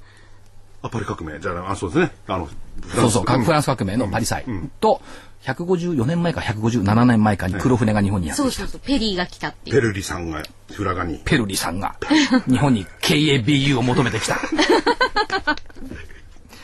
[0.82, 1.40] あ、パリ革命。
[1.40, 2.12] じゃあ、あ、そうですね。
[2.28, 2.48] あの、
[2.96, 4.46] そうそう、フランス革命のパリ祭
[4.80, 5.02] と、
[5.44, 8.52] 154年前か157年前かに黒船が日本にやってきた。
[8.52, 9.76] そうそうそう、ペリーが来たっていう。
[9.76, 11.22] ペルリさんが、フラガに。
[11.26, 11.96] ペルリさんが、
[12.48, 14.38] 日本に KABU を求めてきた。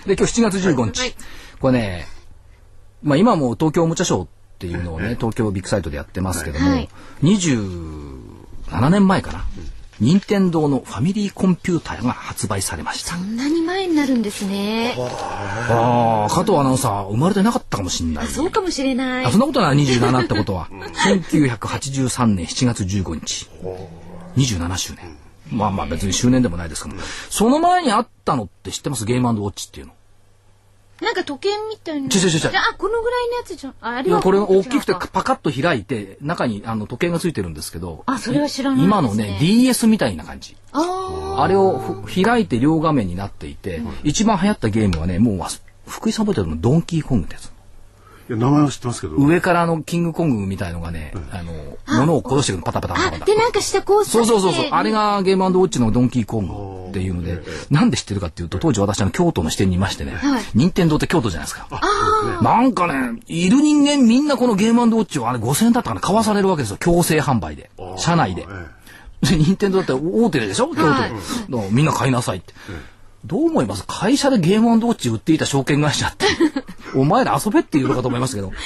[0.05, 0.99] で、今日7月15日。
[0.99, 1.15] はい、
[1.59, 2.07] これね、
[3.01, 6.89] まあ今も東京おもちゃショーっていうのをね、東京ビッグサイトでやってますけども、はい、
[7.21, 9.43] 27年前かな。
[10.01, 13.15] 任天堂のファミリーコンピューターが発売されました。
[13.15, 14.93] そんなに前になるんですね。
[14.97, 18.27] ああ、加藤アナウンサー生まれてなかったかもしれない。
[18.27, 19.25] そうかもしれない。
[19.25, 20.67] あそんなことない27ってことは。
[21.07, 23.47] 1983年7月15日。
[24.35, 25.17] 27周年。
[25.49, 26.95] まあまあ別に周年でもないですけど、
[27.29, 29.05] その前にあったのって知ってます？
[29.05, 29.93] ゲームウォッチっていうの。
[31.01, 32.09] なんか時計みたいな。
[32.09, 32.49] ちょちょちょちょ。
[32.51, 33.73] あ、このぐらいのやつじゃん。
[33.81, 38.85] ああれはこれ大きくてパカッと開いて中にあの時計がついてるんですけどあそれは知らないね。
[38.85, 40.55] 今のね DS みたいな感じ。
[40.71, 45.49] ああれをふ開いて両画面になっていて、一番流行ったゲームはねもうわ
[45.85, 47.54] 福井さん覚えてるのドンキーコングですい
[48.33, 51.53] や名前は知ってますけど上からあのキングコングみたいのがね、あの
[51.99, 54.65] 物を殺してくるのパタパタパタで、なんか下こうそうそうそうそう。
[54.71, 54.95] あれが。
[54.95, 60.17] がゲームウォッチのドンキーコングっていうので、なんで知ってるかっていうと、当時私あの京都の支店にいましてね、
[60.53, 61.67] 任天堂って京都じゃないですか。
[62.41, 66.77] なんかね、いる人間みんなこのゲームウォッチをあれ5000円だったかな、買わされるわけですよ。
[66.79, 67.69] 強制販売で。
[67.97, 68.47] 社内で。
[69.21, 70.67] で、任天堂だって大手でしょ？
[70.73, 70.85] 京都で。
[70.87, 71.09] だか
[71.49, 72.53] らみんな買いなさいって。
[73.25, 73.83] どう思います？
[73.87, 76.25] 会社でゲームウォッチ売っていた証券会社って。
[76.95, 78.49] お前ら遊べって言うのかと思いますけど。
[78.49, 78.59] だか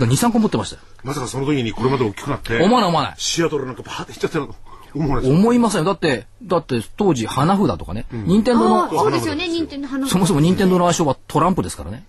[0.00, 0.82] ら2、3個持ってましたよ。
[1.04, 3.14] まさかその時にこれまで大きくなって思わない思わない。
[3.18, 4.54] シアトルなんかバーっていっちゃってるの？
[4.94, 5.84] 思わないませんよ。
[5.84, 12.06] だって、だって当時花札とかね、任天堂あの、そうですよね、任天堂花そもそも任天堂の愛称はトランプですからね。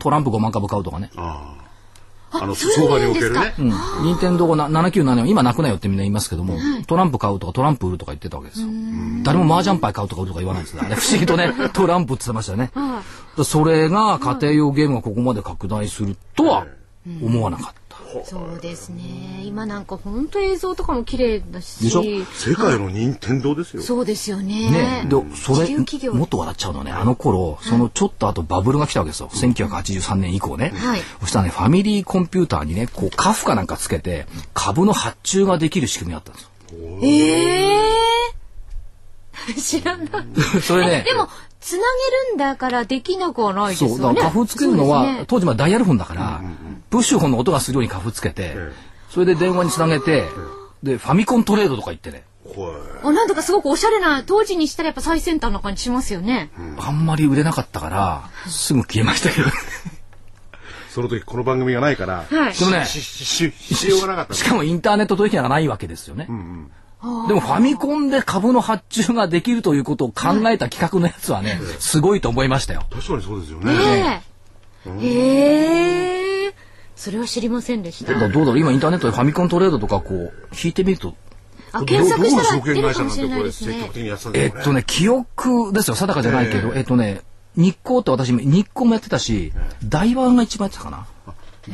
[0.00, 1.10] トランプ5万株買うとかね。
[1.16, 1.54] あ
[2.32, 3.70] ああの相場におけるねうん。
[4.04, 8.68] 任天堂がな797今泣くなよってみんな言いますけども、トランプ買うとかトランプ売るとか言ってたわけですよ。
[9.22, 10.82] 誰も麻雀牌買うとか売るとか言わないですね。
[10.84, 12.70] あれ不思議とね、 トランプって言ってましたよね。
[13.44, 16.66] それが家庭用ゲームがここまで拡大するとは
[17.22, 17.81] 思わなかった。
[18.24, 19.42] そうですね。
[19.44, 21.84] 今なんか本当映像とかも綺麗だし。
[21.84, 22.02] でしょ？
[22.34, 23.82] 世界の任天堂ですよ。
[23.82, 24.70] そうですよね。
[24.70, 25.76] ね、でそれ
[26.10, 26.92] もっと笑っちゃうのはね。
[26.92, 31.00] あの頃そのちょっと後バブルが来たわけですよ、1983年以降ね、はい。
[31.20, 36.48] そしたらねファミリーコンピューターにねこうカフカなんかつけて株の発注ができる仕組みがあったんですよ。
[37.02, 37.78] え
[39.48, 40.08] え 知らない。
[40.62, 41.28] それねでも、
[41.62, 41.82] つなげ
[42.30, 43.96] るんだからできなくはないですよね。
[43.96, 45.24] そうだから花粉つけるのは、ね。
[45.26, 46.42] 当時までダイヤルフォンだから、
[46.90, 48.54] プッシュフォンの音がするように花粉つけて、
[49.08, 50.24] それで電話につなげて、
[50.82, 52.24] でファミコントレードとか言ってね。
[53.04, 56.50] あなんとかすごくおしゃれな、当時にしたらやっぱ最先端な感じしますよね。
[56.78, 59.48] あんまり売れなかったからすぐ消えましたけど
[60.90, 62.54] その時この番組がないからはい。
[62.54, 66.28] でもねししししようがなかったしかもインターネット取引がないわけですよね。
[67.02, 72.84] でもファミコンで株の発注ができるということを考えた企画のやつはね、すごいと思いましたよ。
[72.90, 74.22] 確かにそうですよねね
[74.86, 75.06] え。
[75.06, 76.54] へえ。
[76.94, 78.12] それは知りませんでした。
[78.12, 81.16] どうだろう今インターネットでファミコントレードとかこう引いてみると、
[81.72, 87.22] あ、検索したらどういう証券会社出るかもしれなんてこれないですねえっとね、記憶ですよ、定かじゃないけど、えっとね、
[87.56, 89.52] 日光って私、日光もやってたし、
[89.84, 91.06] 大和が一番やってたかな。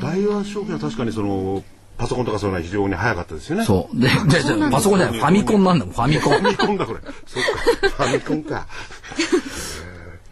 [0.00, 1.62] 大和証券は確かにその
[1.98, 3.64] パソコンとかそういうのは非常に早かったですよね。
[3.64, 4.00] そう。
[4.00, 6.38] で、ででパソコンじゃない、ファミコンなんだもん、ファミコン。
[6.40, 7.00] ファミコンだこれ。
[7.26, 7.42] そっ
[7.82, 7.88] か。
[7.88, 8.66] ファミコンか。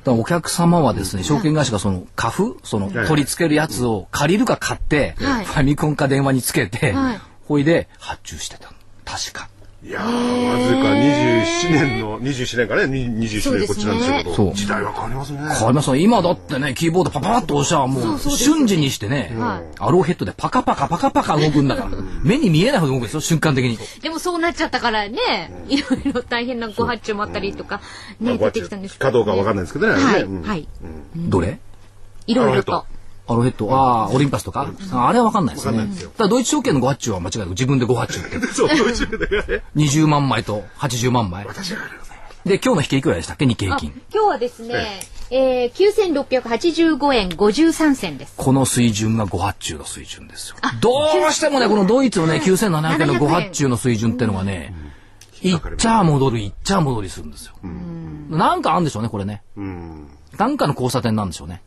[0.07, 5.45] お客様はですね、証券会社がその、カフその、はい取り付けるやつを借りるか買って、はい。
[5.45, 8.73] ファミコンか電話につけてはい、ほいで発注してた。
[9.05, 9.49] 確か。
[9.87, 14.35] いやーわずか27年の27年からねに27年こっちなんですけど。
[14.35, 14.55] そう。
[14.55, 15.39] 時代は変わりますね。
[15.39, 19.33] 変わりますよ今だってね、キーボードパパッと押しゃもう瞬時にしてね、
[19.79, 21.91] アローヘッドでパカパカパカパカ動くんだから、
[22.25, 23.79] 目に見えないほど動くんですよ、瞬間的に。
[24.03, 25.19] でもそうなっちゃったからね、
[25.69, 27.81] いろいろ大変なご発注もあったりとか、
[28.19, 29.95] ね、出てきたんですかどうかわかんないですけどね。
[29.95, 30.43] あれねはい、うん。
[30.43, 30.69] はい。
[31.17, 31.61] どれ？
[32.27, 32.87] いろいろと。
[33.29, 35.73] アローヘッド、ああ、オリンパスとか、ああれはわかんないですね。
[35.73, 38.47] わかんないですよただドイツ証券のご発注は間違いなく自分でご発注って。
[38.53, 41.47] そう途中だからね20万枚と80万枚。
[42.45, 43.47] で、今日の引けいくらでしたっけ？
[43.47, 43.91] 日経平あ均。
[44.15, 48.35] 今日はですね、えー、9685円53銭です。
[48.37, 50.57] この水準がご発注の水準ですよ。
[50.81, 50.91] ど
[51.29, 54.73] うしてもね、このドイツのね、9700円のご発注の水準っていうのがね、
[55.43, 57.55] いっちゃ戻る、いっちゃ戻りするんですよ。
[58.31, 59.43] なんかあるんでしょうね、これね。
[59.57, 60.09] うん
[60.39, 61.63] なんかの交差点なんでしょうね。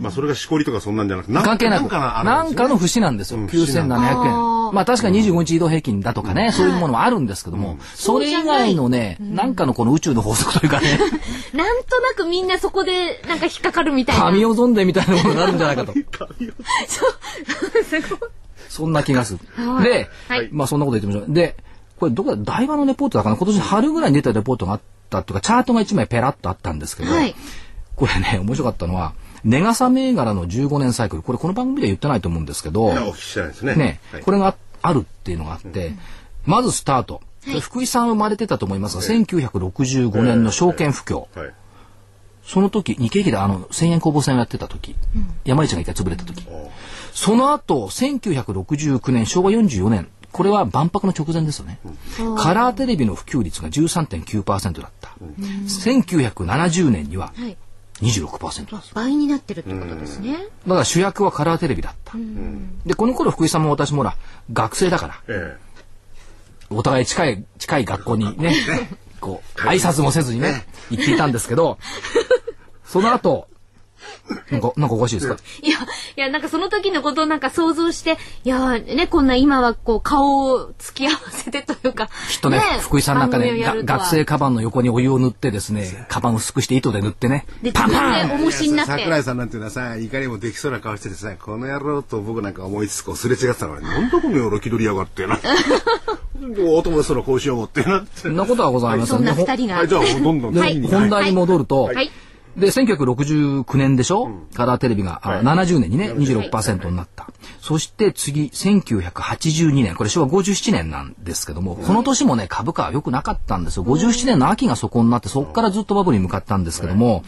[0.00, 3.40] まあそれがしこりとかそんなんじゃなくてな関係なく、んかのあなんかの節なんですよ。
[3.40, 4.74] うん9700円。
[4.74, 10.98] まあ確かに25日移動平均だとかね、そういうものもあるんですけども、それ以外のね、なんかのこの宇宙の法則というかね、
[11.54, 14.24] なんとなくみんなそこでなんか引っかかるみたいな。
[14.24, 15.94] 神オゾンデみたいなものがあるんじゃないかと。
[15.94, 16.02] す
[18.02, 18.18] ごい。
[18.68, 19.38] そんな気がする。
[19.82, 21.34] で、はいまあそんなこと言ってみましょう。
[21.34, 21.56] で、
[21.98, 27.34] これどこだ、台湾のレポートだかな今年春ぐらいに出たレポートがあったとか、チャートが1枚ペラッとあったんですけど、はい
[27.96, 29.12] これね、面白かったのは、
[29.44, 33.74] ネガサ銘柄の15年サイクル、これこの番組では言ってないと思うんですけど、いやお聞きしてないですね。
[33.74, 34.22] ね、はい。
[34.22, 35.92] これがあるっていうのがあって、
[36.46, 37.20] まずスタート。
[37.60, 41.26] 福井さん生まれてたと思いますが、1965年の証券不況。
[41.38, 41.54] はい。
[42.44, 44.96] その時、日経平均であの、1000円攻防戦をやってた時、
[45.44, 46.46] 山市が一回潰れた時。
[47.12, 51.78] その後、1969年、昭和44年、これは万博の直前ですよね。
[52.36, 55.10] カラーテレビの普及率が13.9%だった。
[55.40, 57.56] 1970年にははい。
[58.00, 58.94] 26%です。
[58.94, 60.36] 倍になってるってことですね。
[60.66, 62.14] だから主役はカラーテレビだった。
[62.86, 64.16] で、この頃福井さんも私もほら、
[64.52, 65.56] 学生だから、え
[66.70, 68.54] お互い近い、近い学校にね、
[69.20, 71.78] こう、挨拶もせずにね、行っていたんですけど、
[72.84, 73.48] その後、
[74.50, 75.36] なんか、なんかおかしいですか？
[75.62, 82.08] いや、いや、なんかその時のことをなんか想像して、いや、ね、こんな今はこう顔を突き合わせてというか。
[82.30, 88.92] きっとね、福井さんなんかね、が学生カバンの横にお湯を塗ってですね、カバン薄くして糸で塗ってね、で、パンパン重しになって。
[88.92, 95.38] 桜井さんなんていうのはさ、いかにもできそうな顔しててさ、この野郎と僕なんか思いつつこうすれ違ってたから、なんだこの野郎気取りやがってな。
[96.60, 98.20] お友達とのこうしようってなって。
[98.20, 99.42] そんなことはございませそんなんね。
[99.42, 99.76] 二人が。
[99.78, 100.54] はい、じゃあどんどん。
[100.54, 102.10] 本題に戻ると、はい。
[102.58, 107.28] で、1969年でしょ、カラーテレビが、あ70年にね、26%になった。
[107.60, 113.84] そして次、1982年、これ昭和57年なんですけども、この年もね、株価は良くなかったんですよ。
[113.84, 117.22] 57年の秋がそこになって、そこからずっとバブルに向かったんですけども、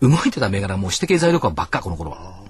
[0.00, 2.40] 動いてた銘柄も指定経済力ばっか、この頃は。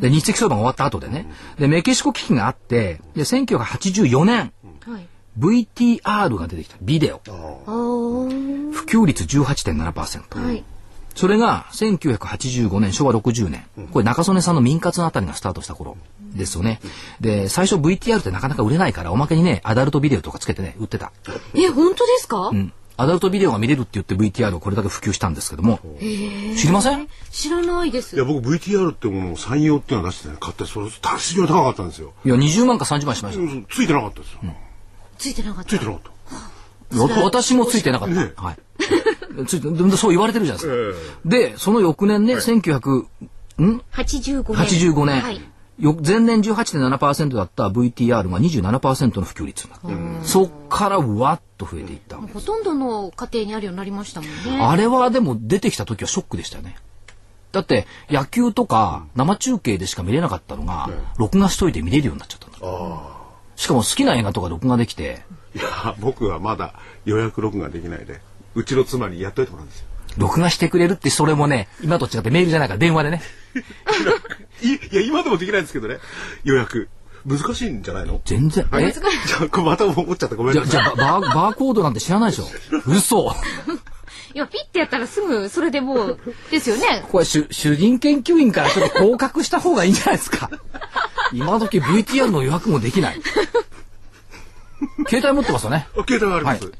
[0.00, 1.30] で、日積相場が終わった後でね。
[1.58, 4.52] で、メキシコ危機があって、で、1984年、
[4.86, 5.06] はい。
[5.38, 6.76] VTR が出てきた。
[6.82, 7.20] ビデオ。
[7.24, 10.44] 普及率18.7%。
[10.44, 10.64] はい。
[11.14, 13.64] それが1985年、昭和60年。
[13.92, 15.96] これ中曽根さんの民活のあたりがスタートした頃
[16.34, 16.80] ですよね。
[17.20, 21.12] で、最初 VTR ってなかなか売れないから、おまけにね、アダルトビデオとかつけてね、売ってた。
[21.54, 22.48] え、本当ですか？
[22.48, 22.72] うん。
[22.98, 25.80] アダルトビデオが見れるって言って VTR をこれだけ普及したんですけども。
[26.00, 27.08] 知りません？
[27.30, 28.24] 知らないですいや、。
[28.24, 32.12] 僕 VTR ってものを山陽っていうのを出してね、買って、それ、足しが高かったんですよ。
[32.24, 33.40] いや、20万か30万しました。
[33.40, 34.38] うんついてなかったですよ。
[35.18, 35.70] ついてなかった。
[35.70, 36.10] ついてなかった。
[36.98, 38.14] わ私もついてなかった。
[38.14, 38.56] ねはい。
[39.46, 41.28] ついて、でもそう言われてるじゃないですか。
[41.28, 43.06] で、その翌年ね、1900、
[43.62, 44.92] ん？85年。
[44.92, 45.40] 85年、はい。
[45.78, 54.62] よ前年18.7%だった VTR が27%の普及率になった、そっからわっと増えていった、ほとんどの家庭にあるようになりましたもんね。
[54.62, 56.76] あれはでも出てきた時はショックでしたよね。
[57.52, 62.58] だって野球とか生中継でしか見れなかったのが、録画しといて見れるようになっちゃったんだ
[63.56, 65.22] しかも好きな映画とか録画できて。
[65.54, 68.20] いや、僕はまだ予約録画できないで、
[68.54, 69.86] うちの妻にやっといてもらうんですよ。
[70.18, 73.22] 録画してくれるってそれもね今と違ってメールじゃないから電話でね
[74.62, 75.98] いいや、今でもできないんですけどね、
[76.44, 76.88] 予約。
[77.24, 78.20] 難しいんじゃないの？
[78.24, 78.90] 全然え？
[78.92, 79.02] じゃ
[79.50, 80.34] あ、また思っちゃった。
[80.36, 80.82] ごめんじゃなさい。
[80.82, 82.44] じゃあバーバーコードなんて知らないでしょ
[82.86, 83.34] 嘘
[84.34, 86.18] いや、ピッてやったらすぐ、それでもう、
[86.50, 87.04] ですよね。
[87.10, 90.50] これ主主任研究員からちょっと降格した方がいいんじゃないですか。
[91.32, 93.20] 今時 VTR の予約もできない。
[95.08, 95.88] 携帯持ってますよね。
[95.96, 96.72] あ携帯があります。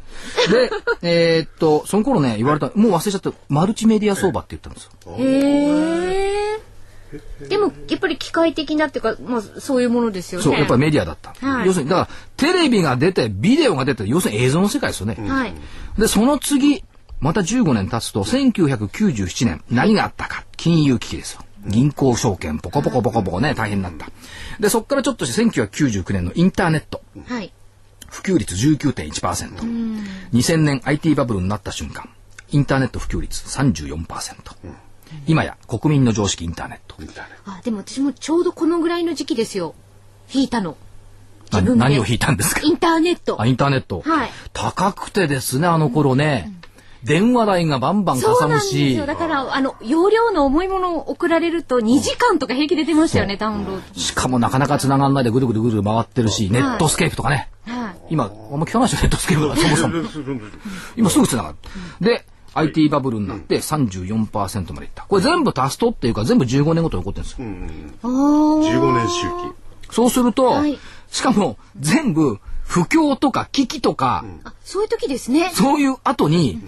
[0.50, 0.70] で、
[1.02, 4.90] えーっと、その頃ね、言われた、もう忘れちゃった、マルチメディア相場って言ったんですよ。
[5.18, 6.72] へえ。
[7.48, 10.44] でも、やっぱり機械的なっていうか、まあ、そういうものですよね。
[10.44, 11.34] そう、やっぱりメディアだった。
[11.46, 15.16] はい要するに、だから、テレビが出て、ビデオが出て、要するに映像の世界ですよね。
[15.28, 15.54] はい。
[15.98, 16.84] で、その次、
[17.20, 20.44] また15年経つと、1997年、何があったか。
[20.56, 21.42] 金融危機ですよ。
[21.66, 24.08] 銀行証券、ポコポコポコポコね、大変になった。
[24.58, 27.02] で、そこからちょっとして1999年のインターネット。
[27.26, 27.52] はい。
[28.12, 30.12] 普及率19.1%。
[30.34, 32.10] 2000年 IT バブルになった瞬間、
[32.50, 34.06] インターネット普及率34%。
[35.26, 36.96] 今や国民の常識インターネット。
[37.46, 39.74] あ、でも私もちょうどこのぐらいの時期ですよ。
[40.32, 40.76] 引いたの。
[41.50, 42.60] な自分で何を引いたんですか？
[42.62, 43.46] インターネットあ、。
[43.46, 44.02] インターネット。
[44.02, 46.52] はい高くてですね、あの頃ね。
[47.04, 49.06] 電話代がバンバンかさむしなんですよ。。
[49.06, 54.00] だから、あの、容量の重いものを送られると2時間とか平気で出ましたよね、ダウンロード。
[54.00, 57.50] しかもなかなか繋がんないでぐるぐるぐるぐる回ってるし、ネットスケープとかね。
[57.66, 57.96] はい。
[58.10, 60.40] 今、あんま聞かないでしょ、ネットスケープがそもそも。
[60.96, 61.56] 今すぐ繋がる。
[62.00, 65.04] で、IT バブルになって34%までいった。
[65.04, 68.08] これ全部足すとっていうか全部15年ごとに起こってるんですよ。
[68.10, 68.80] おー。
[68.80, 69.94] 15年周期。
[69.94, 70.78] そうすると、はい
[71.12, 75.50] しかも全部不況とか危機とか、あ、そういう時ですね。
[75.54, 76.58] そういう後に、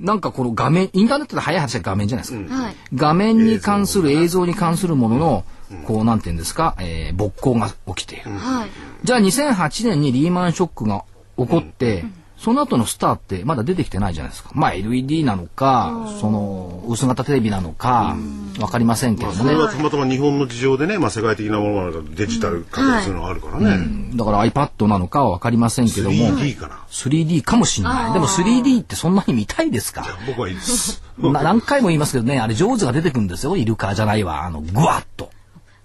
[0.00, 2.54] なんかこの画面、インターネットで早い話は画面じゃないですか。
[2.54, 2.76] はい。
[2.94, 5.44] 画面に関する映像に関するものの、
[5.86, 8.30] こうなんて言うんですか、えー勃興が起きている。
[8.30, 8.68] はい。
[9.04, 11.04] じゃあ2008年にリーマンショックが
[11.36, 12.04] 起こって、
[12.42, 14.50] その後のスターってまだ出てきてないじゃないですか。
[14.54, 18.16] まあ LED なのか、その薄型テレビなのか、
[18.58, 19.54] わかりませんけどもねそれ。
[19.56, 24.10] はたまたま日本の事情でね、まあ世界的なものなのかデジタル化とするのがあるからね。
[24.14, 26.16] だから iPad なのかはわかりませんけども。
[26.16, 26.78] 3D かな。
[26.90, 28.12] 3D かもしれない。
[28.14, 30.02] でも 3D ってそんなに見たいですか？
[30.26, 31.02] 僕はいいです。
[31.20, 33.58] な何回も言いますけどね、あれ上手が出てくるんですよ。
[33.58, 34.44] イルカじゃないわ。
[34.46, 35.28] あの、ぐわっと。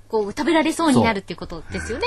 [0.10, 2.06] こう、食べられそうになるっていうことですよね。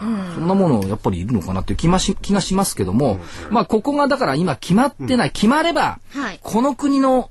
[0.00, 0.48] そん。
[0.48, 3.18] なものやっぱりいるのかなっていう気まし気がしますけども、
[3.50, 6.40] まあここがだから今決まってない、決まれば、はい。
[6.42, 7.30] この国の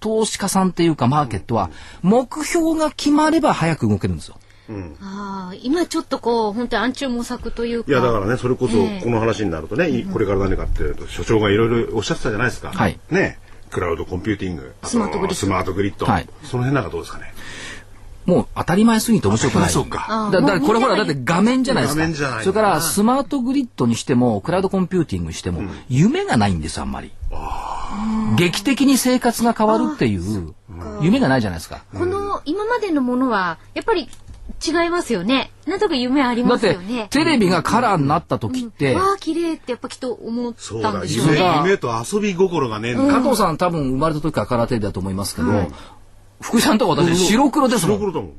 [0.00, 1.70] 投資家さんっていうかマーケットは、
[2.02, 4.38] 目標が決まれば早く動けるんですよ。
[5.00, 7.90] ああ、今ちょっとこう、本当に暗中模索というか。
[7.90, 9.00] いやだからねそれこそええ。
[9.02, 12.72] この話になるとね、いこれから何かって所長がいろいろおっしゃってたじゃないですか。
[12.72, 12.98] はい。
[13.10, 13.38] ね。
[13.70, 15.34] クラウドコンピューティング、スマートグリッド。
[15.34, 16.28] スマートグリッド、はい。
[16.44, 17.34] その辺なんかどうですかね。
[18.26, 19.70] もう当たり前すぎて面白くない。
[19.70, 20.30] そうか。
[20.32, 22.00] だだからこれほらだって画面じゃないですか。
[22.00, 27.12] 画面じゃないそれからスマートグリッドにしてもクラウドコンピューティングにしても夢がないんですあんまり。
[28.36, 30.54] 劇的に生活が変わるっていう
[31.00, 31.82] 夢がないじゃないですか。
[31.96, 34.08] この今までのものは、やっぱり
[34.64, 35.50] 違いますよね。
[35.66, 37.08] なんとか夢ありますよね。
[37.10, 41.54] テレビがカラーになった時って、わあ、綺麗ってやっぱきっと思ったんそうだ夢でしょうね。
[41.64, 45.48] 夢と遊び心がね加藤さん多分生まれた時からカラーテレビだと思いますけど、
[46.40, 47.98] 福井さんとか私白黒ですもん。
[47.98, 48.34] 白黒だも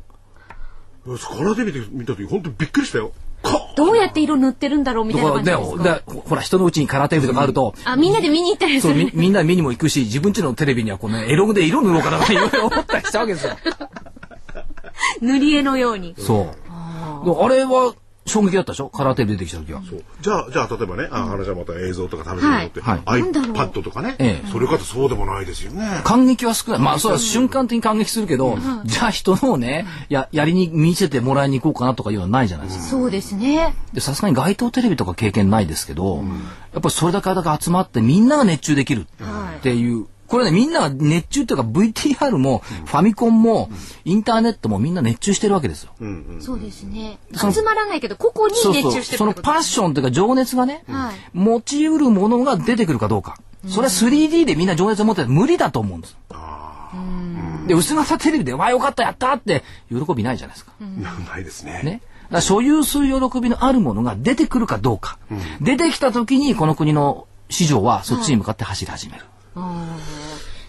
[1.07, 5.83] んよしカラーテレビで見た時本当にびっくりしたよかどうやって色塗ってるんだろうみたいな感じですか？
[5.83, 9.11] だほら人のうちにカラーテレビとかあると、あ、みんなで見に行ったりするそうみ。
[9.13, 13.55] みんな見にも行くし自分家のテレビにはこの絵ログで色塗ろうかなっていろいろ思ったりしたわけですよ。
[15.21, 16.15] 塗り絵のように。
[16.17, 17.43] そう。
[17.43, 17.93] あれは
[18.27, 18.89] 衝撃だったでしょ？
[18.89, 19.81] カラーテレビ出てきた時は。
[19.89, 20.03] そう。
[20.21, 23.01] じゃあじゃあ例えばねあ話はまた映像とか食べてるのって、はい。
[23.05, 23.21] はい。
[23.21, 23.51] なんだろう。
[23.53, 24.47] iPad とかね、ええ。
[24.51, 26.01] それかとそうでもないですよね。
[26.03, 26.81] 感激は少ない。
[26.81, 32.85] まあ、それは瞬間的に感激するけど、じゃあ人のをね、や、やりに見せてもらいに行こうかなとかいうのはないじゃないですか。
[32.85, 33.73] そうですね。
[33.93, 36.17] で、さすがに街頭テレビとか経験ないですけど、
[36.73, 43.69] やっぱりそれだけだけ集まってみんなが熱中できるっていう、これね、みんなが熱中っていうか VTR も、ファミコンも、
[44.05, 45.91] インターネットもみんな熱中してるわけですよ。
[46.39, 47.19] そうですね。
[47.33, 48.55] 集まらないけど、個々に。
[48.83, 53.37] 熱中してるそのパッションというか情熱がね、はい持ちうるものが出てくるかどうか。
[53.67, 56.17] それは 3D でみんな情熱を持ってて無理だと思うんです。
[57.67, 60.71] で、薄型テレビで、わあよかった、やったって、喜びないじゃないですか。
[60.79, 62.41] ないですねね。
[62.41, 65.17] 所有する喜びのあるものが出てくるかどうか。
[65.61, 69.25] 出てきた時に、この国の市場はそっちに向かって走り始める。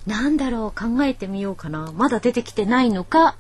[0.07, 1.93] なんだろう、考えてみようかな。
[1.95, 3.37] まだ出てきてないのか、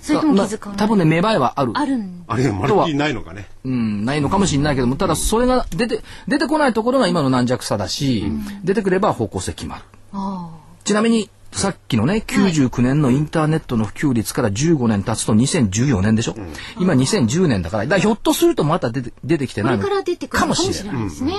[0.00, 0.78] それとも気づかない。
[0.78, 1.72] まあ多分ね、芽生えはある。
[1.74, 8.24] あるんあれまるっきりないのかねうん、ないのかもしれないけども、ただそれが出て、出てこないところが今の軟弱さだし、
[8.62, 9.82] 出てくれば方向性決まる。
[10.12, 10.50] あ
[10.84, 16.36] ちなみに、さっきのね、99年のインターネットの普及率から15年経つと2014年でしょ、
[16.78, 21.04] 今2010年だから、だからひょっとするとまた出て出てきてこないのれから出てくるかのかもしれない。
[21.04, 21.32] ですね。
[21.32, 21.38] で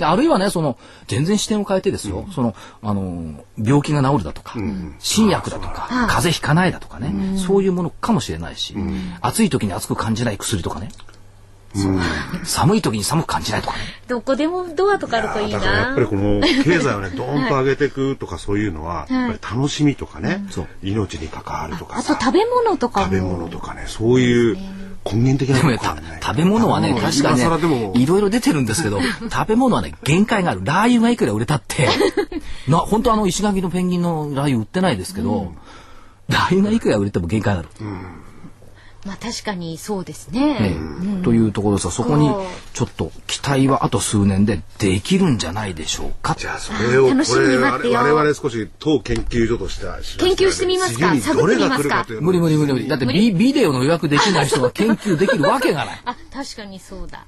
[0.00, 4.54] あるいはね、その、全然視点を変えてですよ、その、あの、病気が治るだとか、
[4.98, 8.74] 新薬だとか、風邪ひかないだとかね、そういうものかもしれないし、
[9.20, 10.90] 暑い時に暑く感じない薬とかね、
[12.44, 13.82] 寒い時に寒く感じないとかね。
[14.08, 15.58] どこでもドアとかあるといいな。
[15.58, 16.00] だからやっぱ。
[16.00, 20.42] りこの経済をね ドーンと上げていくとかそういうのは、やっぱり楽しみとかね、
[20.82, 22.14] 命に関わるとかさ。
[22.14, 23.06] あと食べ物とかも。
[23.06, 24.56] 食べ物とかねそういう
[25.10, 26.20] 根源的なところね。
[26.22, 29.00] 食べ物はね、確かにね、いろいろ出てるんですけど、
[29.30, 30.62] 食べ物はね、限界がある。
[30.64, 31.88] ラー油がいくら売れたって、
[32.68, 35.52] な、本当あの、石垣のペンギンのラー油売ってないですけど、
[36.28, 37.68] ラー油がいくら売れても限界がある。
[39.06, 40.76] まあ確かにそうですねね。
[41.22, 42.28] というところですが、そこに
[42.74, 46.34] ちょっと期待はあと数年でできるんじゃないでしょうか。
[46.38, 51.14] じゃあそれをこれ我々少し当研究所としては研究してみますか？
[51.16, 52.88] 次にどれが来るかというのを無理無理無理無理。
[52.88, 56.00] だってビビデオの予約できない人が研究できるわけがない。
[56.04, 57.26] あ、確かにそうだ。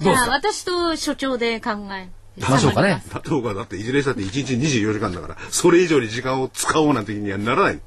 [0.00, 2.08] じゃあ私と所長で考え。
[2.38, 3.02] ましょうかね。
[3.12, 7.80] だって僕はだっていずれしたって1日24時間だからそれ以上に時間を使おうなんて気にはならない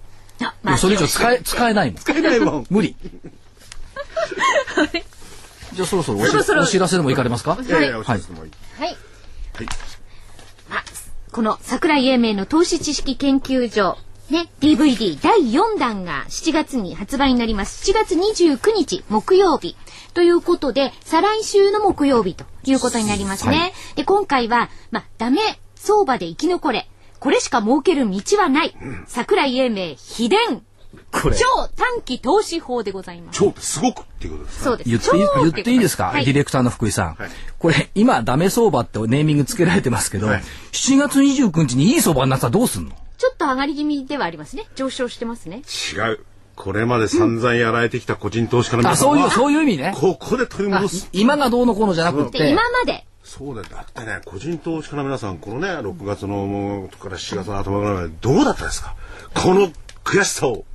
[0.63, 1.95] もそれ以上使え、使えないもん。
[1.97, 2.95] 使えないもん無理。
[5.73, 7.57] じゃあそろそろお知そろそろお知らせでも行かれますか？
[7.61, 8.89] いやいやおっしゃってもいいはい。
[8.89, 8.97] はい
[10.71, 10.83] あ、
[11.31, 13.97] この桜井英明の投資知識研究所、
[14.29, 17.91] ね、DVD 第4弾が7月に発売になります。
[17.91, 19.75] 7月29日木曜日。
[20.13, 23.57] ということで、再来週の木曜日ということになりますね。
[23.57, 25.39] はいで、今回は、まあ、ダメ
[25.75, 26.87] 相場で生き残れ。
[27.23, 28.75] これしか儲ける道はない。
[29.07, 30.61] 桜井英明秘伝
[31.13, 33.39] 超短期投資法でございます。
[33.39, 34.63] 超ってすごくっていうことですか？
[34.65, 34.89] そうです。
[34.89, 37.15] 言っていい超言っていいですか、はいディレクターの福井さん。
[37.15, 40.41] はいこれ、今、ダメ相場ってネーミングつけられてますけど、はい
[40.73, 42.91] 7月29日にいい相場になったらどうすんの？
[43.17, 44.65] ちょっと上がり気味ではありますね。
[44.75, 45.61] 上昇してますね。
[45.95, 46.19] 違う
[46.57, 49.93] これまで散々やられてきた個人投資家のあ、皆さんはそういう、そういう意味ね。
[49.95, 53.05] ここで取りあ戻すい今がどうのこうのじゃなくで、て今、まで、
[53.37, 53.67] そうだよ。
[53.69, 58.95] だってね個人投資家の皆さんこのね6月のもうから7月の頭ぐらいまでどうだったですか？
[59.33, 59.71] この
[60.03, 60.65] 悔しさを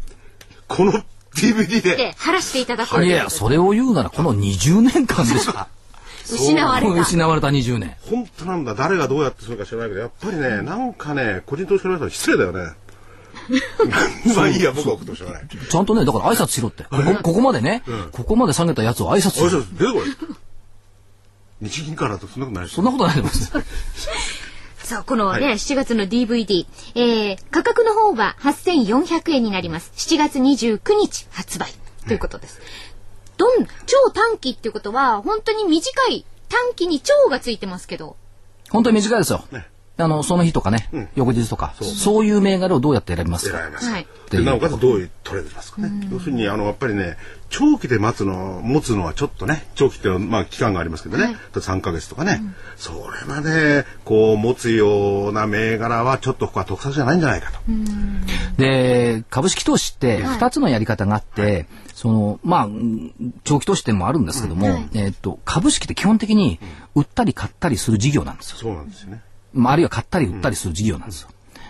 [0.66, 0.92] この
[1.34, 1.96] DVD で。
[1.96, 3.04] で、晴らしていただく。
[3.04, 3.08] い。
[3.08, 5.68] やいや、それを言うならこの20年間でしか？
[6.24, 6.92] 失われた。
[7.00, 7.96] 失われた20年。
[8.10, 8.74] 本当なんだ。
[8.74, 12.72] 誰がどうやってするか知らないけどやっぱりねなんかね個人投資家の皆さん失礼だよね。
[14.36, 16.82] まあいいや僕は送ってもしないちゃんとね、だから挨拶しろって。
[16.84, 17.82] ここここまでね、
[18.12, 19.64] ここまで下げたやつを挨拶おいする。
[19.78, 20.02] 出てこい
[21.60, 23.52] 日銀からだとそんなことないそんなことないです。
[24.84, 29.92] そう、このね、はい7月の DVD、えー、価格の方は8400円になります。
[29.96, 31.72] 7月29日発売
[32.06, 32.60] ということです。
[33.36, 38.16] どん、超短期っていうことは、本当に短い短期に超がついてますけど、
[38.70, 39.44] 本当に短いですよ。
[40.00, 43.58] あの、その日とかね、翌日とか、そういう銘柄をどうやって選びますか？
[43.58, 43.90] 選べます。
[43.90, 46.08] はいでなおかつどういうトレードですかね。
[46.12, 47.16] 要するにあのやっぱりね
[47.50, 52.40] 長期で待つの持つのはちょっとね長期っていうのはまあ期間がありますけどね、3ヶ月とかね、
[52.76, 57.58] それまでこう持つような銘柄はちょっとここは得策じゃないんじゃないかと。
[58.58, 63.12] で、株式投資って2つのやり方があって、その、まあ、うん
[63.44, 66.60] 長期投資っていうのもあるんですけども、えっと、株式って基本的に
[66.94, 68.56] 売ったり買ったりする事業なんですよ。
[68.58, 69.22] そうなんですよね。
[69.52, 71.28] まあ、あるいは買ったり売ったりする事業なんですよ。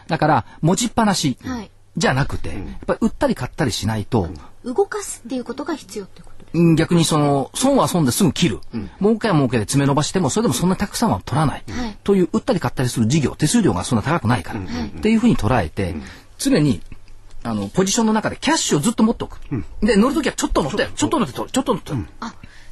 [0.08, 1.70] だから、持ちっぱなしはい。
[1.96, 4.28] じゃなくて、やっぱり売ったり買ったりしないと、
[4.74, 6.38] 動かすっていうことが必要ってこと
[6.76, 8.60] 逆にその、損は損ですぐ切る。
[9.00, 11.64] 儲けは儲けで詰め伸ばしても、それでもそんなたくさんは取らない。
[11.68, 14.60] はいという、売ったり買ったりする事業、手数料がそんな高くないから。
[14.60, 14.64] っ
[15.02, 15.94] ていうふうに捉えて、
[16.38, 16.80] 常に、
[17.42, 19.38] あの、ポジションの中でキャッシュをずっと持っておく。
[19.82, 22.08] で、乗るときはちょっと乗って、ちょっと乗って取る、ちょっと乗って取る。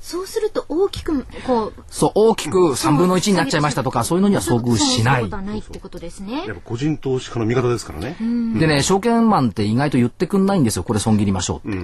[0.07, 5.37] あそうすると大きくこうそう、大きく3分の1になっちゃいましたとか、そういうのには遭遇しないそういうこと。
[5.37, 8.17] はないってことですねやっぱ個人投資家の味方ですからね。
[8.59, 10.85] でね、証券マンって意外と言ってくんないんですよ。
[10.85, 11.79] これ損切りましょうって。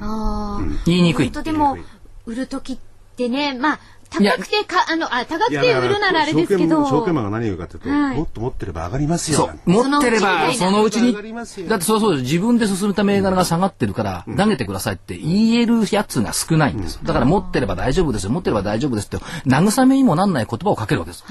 [0.00, 1.34] ああ言いにくい本。
[1.34, 1.78] 当でも
[2.26, 2.78] 売る時っ
[3.16, 3.80] てねまあ
[4.10, 9.38] 高くてかあのあ高くて売るならあれですけど証券マンが何言うかというと、はいもっと持ってれば上がりますよ。
[9.38, 9.60] そう。
[9.64, 17.00] 持ってれば、そそのうちに上がります、よだってそうそう、自分で進めた銘柄が下がってるから、投げてくださいって言えるやつが少ないんですよ。
[17.04, 21.24] だから持ってれば大丈夫ですよ、持ってれば大丈夫ですって、慰めにもなんない言葉をかけるわけです。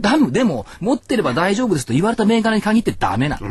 [0.00, 3.48] だでも、持ってれば大丈夫ですと言われた銘柄に限ってダメなの。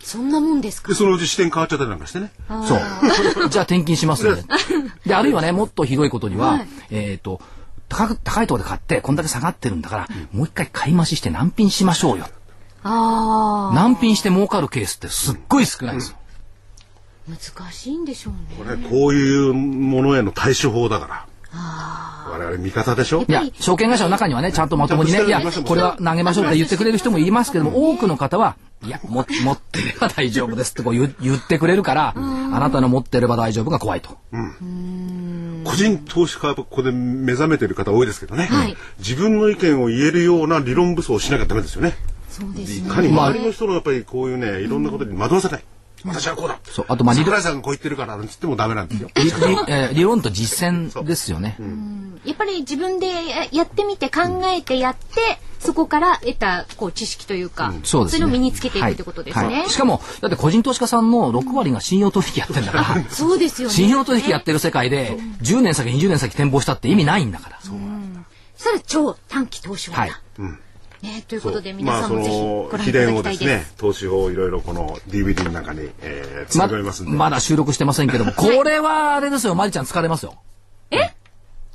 [0.00, 0.88] そんなもんですか？
[0.90, 2.30] で、そのうち視点変わっちゃったりなんかしてね。
[2.68, 3.48] そう。
[3.48, 4.42] じゃあ転勤しますね。
[5.06, 6.60] で、あるいはね、もっとひどいことには、
[6.90, 7.40] えっと、
[7.94, 12.26] 高く高いところで買って、こんだけ下がってるんだから、もう一回買い増しして難品しましょうよ。
[12.82, 16.18] あ難品して儲かるケースってすっごい少ないんですよ。
[16.18, 21.26] あ難しいんでしょうねこれこういうものへの対処法だから。
[22.26, 23.24] 我々味方でしょ？
[23.28, 32.20] いや、証券会社の中にはね、ちゃんとまともにね、いや、これは投げましょうって言ってくれる人もいますけども、多くの方は、いや、も、持ってれば大丈夫ですってこう言う言ってくれるから、あ
[32.60, 34.18] なたの持ってれば大丈夫が怖いと。
[35.64, 41.94] 個人投資家はここで目覚めてる方多いですけどね、はい自分の意見を言えるような理論武装をしなきゃダメですよね。
[42.28, 45.64] そうですねいかに周りの人のやっぱりこういうね、いろんなことに惑わせない。
[46.06, 46.58] 私はこうだ。
[46.64, 49.08] そうあとまあ桜井さんがこう言ってるからなんつってもダメなんですよ。
[49.16, 49.30] 理理
[49.68, 51.56] えー理論と実践ですよね。
[52.24, 58.20] やっぱり自分でややってみて考えてやって、そこから得たこう知識というか、そうですね。
[58.20, 59.44] れを身につけていくってことですね。
[59.44, 63.74] はいはいしかも、だって個人投資家さんの6割が信用取引やってんだから、 そうですよね。
[63.74, 67.58] 信用取引やってる世界で、10年先、20年先展望したって意味ないんだから。
[67.60, 70.02] そしたら超短期投資法だ。
[70.02, 70.12] はい
[71.04, 73.38] ね、ということで皆さんもぜひのご覧いただきたいです。
[73.40, 77.12] ですね、投資法をいろいろこの DVD の中に、えー、詰まめ込みますんで。
[77.12, 80.36] まだ収録してませんけども、 これはあれですよ、マリちゃん疲れますよ。
[80.90, 81.10] え？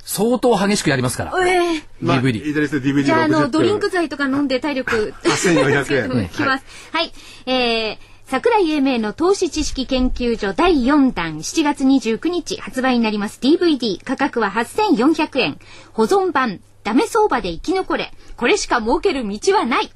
[0.04, 1.46] 相当激しくやりますから。
[1.46, 6.64] ええまあ DVD じゃあ、あの、60ドリンク剤とか飲んで体力 8400円いきます。
[6.92, 7.12] はい。
[7.46, 7.98] えー、
[8.30, 15.58] 桜井英明の投資知識研究所第4弾7月29日発売になります DVD 価格は8400円
[15.92, 18.12] 保存版ダメ相場で生き残れ。
[18.36, 19.90] これしか儲ける道はない。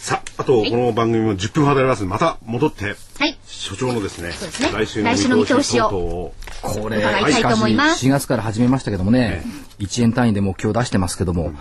[0.00, 3.38] さあ、あと、この番組も10分ほどありますので、また戻って、はい。
[3.44, 6.34] 所長のですね、そうですね来週のの見通しを見通し等々を、
[6.82, 9.42] これ、伺いたいと思いますしかし4月から始めましたけどもね、
[9.78, 11.52] 1円単位で目標出してますけども、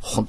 [0.00, 0.26] 本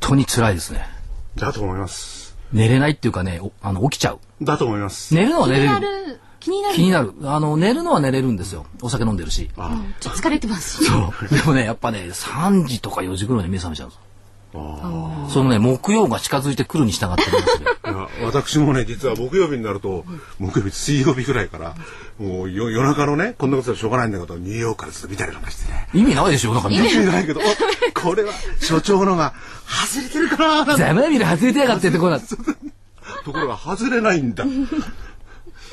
[0.00, 0.88] 当に辛いですね。
[1.36, 2.36] だと思います。
[2.52, 4.18] 寝れないっていうかね、おあの起きちゃう。
[4.42, 5.14] だと思います。
[5.14, 5.80] 寝るのは寝れる。
[5.80, 6.74] る、気になる。
[6.74, 7.12] 気になる。
[7.22, 8.66] あの、寝るのは寝れるんですよ。
[8.82, 9.50] お酒飲んでるし。
[9.56, 10.84] あちょっと疲れてます。
[10.84, 11.28] そう。
[11.28, 14.07] でもね、やっぱね、3時とか4時頃に目覚めちゃうんですよ。
[14.52, 17.22] そのね、木曜が近づいてくるに従って
[18.24, 20.04] 私もね、実は木曜日になると、
[20.38, 21.74] 木曜日、水曜日ぐらいから、
[22.18, 25.88] もうよ夜中のね、こんなことはしょうがないんだけど、ニューヨークからずっと見たりなんかしてね。
[25.92, 29.34] 意味ないでしょなんか、意味ないけど、おこれは所長のが
[29.66, 32.18] 外れてるかなざまみる外れてやがってってこうな
[33.24, 34.44] ところが外れないんだ。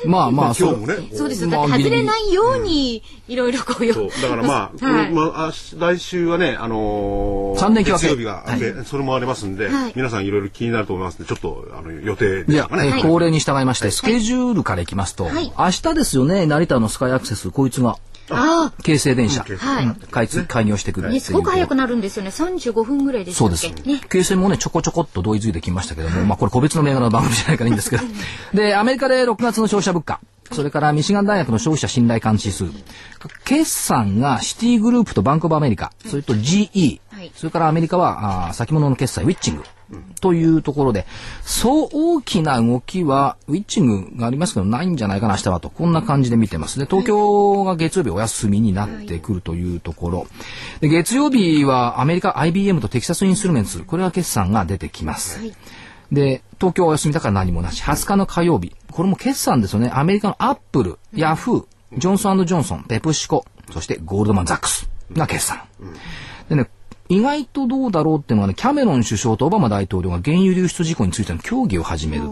[0.04, 0.94] まあまあ、今日もね。
[1.12, 1.48] そうです。
[1.48, 3.94] 外れないように、いろいろこうよ。
[4.22, 5.12] だからまあ、はい。
[5.12, 9.92] まあ、あ来週はね、あのー、三連休月曜日が明け、それもありますんで、はい。
[9.96, 12.88] 皆さんいろいろ気になると思いますんで、ちょっと、あの、予定いやでしょう、かね。
[12.88, 15.52] えー恒例に従いまして、スケジュールからいきますと、はい。
[15.56, 17.96] 明日ですよね、成田のスカイアクセス、こいつが、
[18.30, 19.56] あ京成電車、うん。
[19.56, 19.86] はい。
[19.86, 19.94] うん。
[19.94, 22.30] 開通、開業してくるすごく早くなるんですよね。
[22.30, 23.68] 35分ぐらいでそうです。
[23.68, 24.00] ね。
[24.10, 28.02] 京成もね、ちょこちょこっと同意づいてきましたけども、まあこれ個別の銘柄の番組じゃないからいいんですけど。
[28.54, 30.20] で、アメリカで6月の消費者物価、
[30.52, 32.66] それからミシガン大学の消費者信頼感指数、
[33.44, 37.32] 決算がシティグループとバンクオブアメリカ、それと GE、はいはい。
[37.34, 39.64] それからアメリカはあー先物の決済ウィッチング。
[40.20, 41.06] というところで、
[41.42, 45.70] そう大きな動きはウィッチングがありますけどないんじゃないかな明日はと。
[45.70, 46.80] こんな感じで見てます。
[46.80, 46.86] ね。
[46.90, 50.26] 東京が月曜日お休みになってくるというところ。
[50.80, 53.84] で月曜日はアメリカ IBM とテキサスインスルメンツ。
[53.84, 55.40] これは決算が出てきます。
[56.12, 57.82] で、東京はお休みだから何もなし。
[57.82, 58.74] 20日の火曜日。
[58.90, 59.90] これも決算ですよね。
[59.92, 61.66] アメリカのアップル、ヤフー、
[61.98, 65.62] ジョンソンジョンソン、ペプシコ、そしてゴールドマンザックスが決算。
[66.48, 66.70] でね、
[67.08, 72.24] 意外とどうだろうっていうのはね、キャメロン首相とオバマ大統領が原油流出事故についての協議を始める。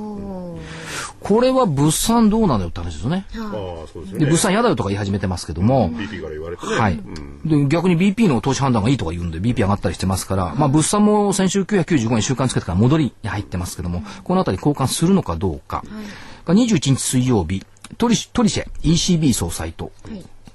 [1.25, 3.25] これは物産どうなのよって話ですよね。
[3.35, 7.01] ああそうですよで、ね物産嫌だよとか言い始めてますけども、BP から言われてねはい。
[7.47, 15.83] で、逆に BP の投資判断がいいとか言うんで、BP 上がったりしてますから、まあ、物産も先週995円週間つけてから戻りに入ってますけども、このあたり交換するのかどうか。
[16.45, 17.64] が21日水曜日、
[17.97, 19.93] トリシトリシェ ECB 総裁と、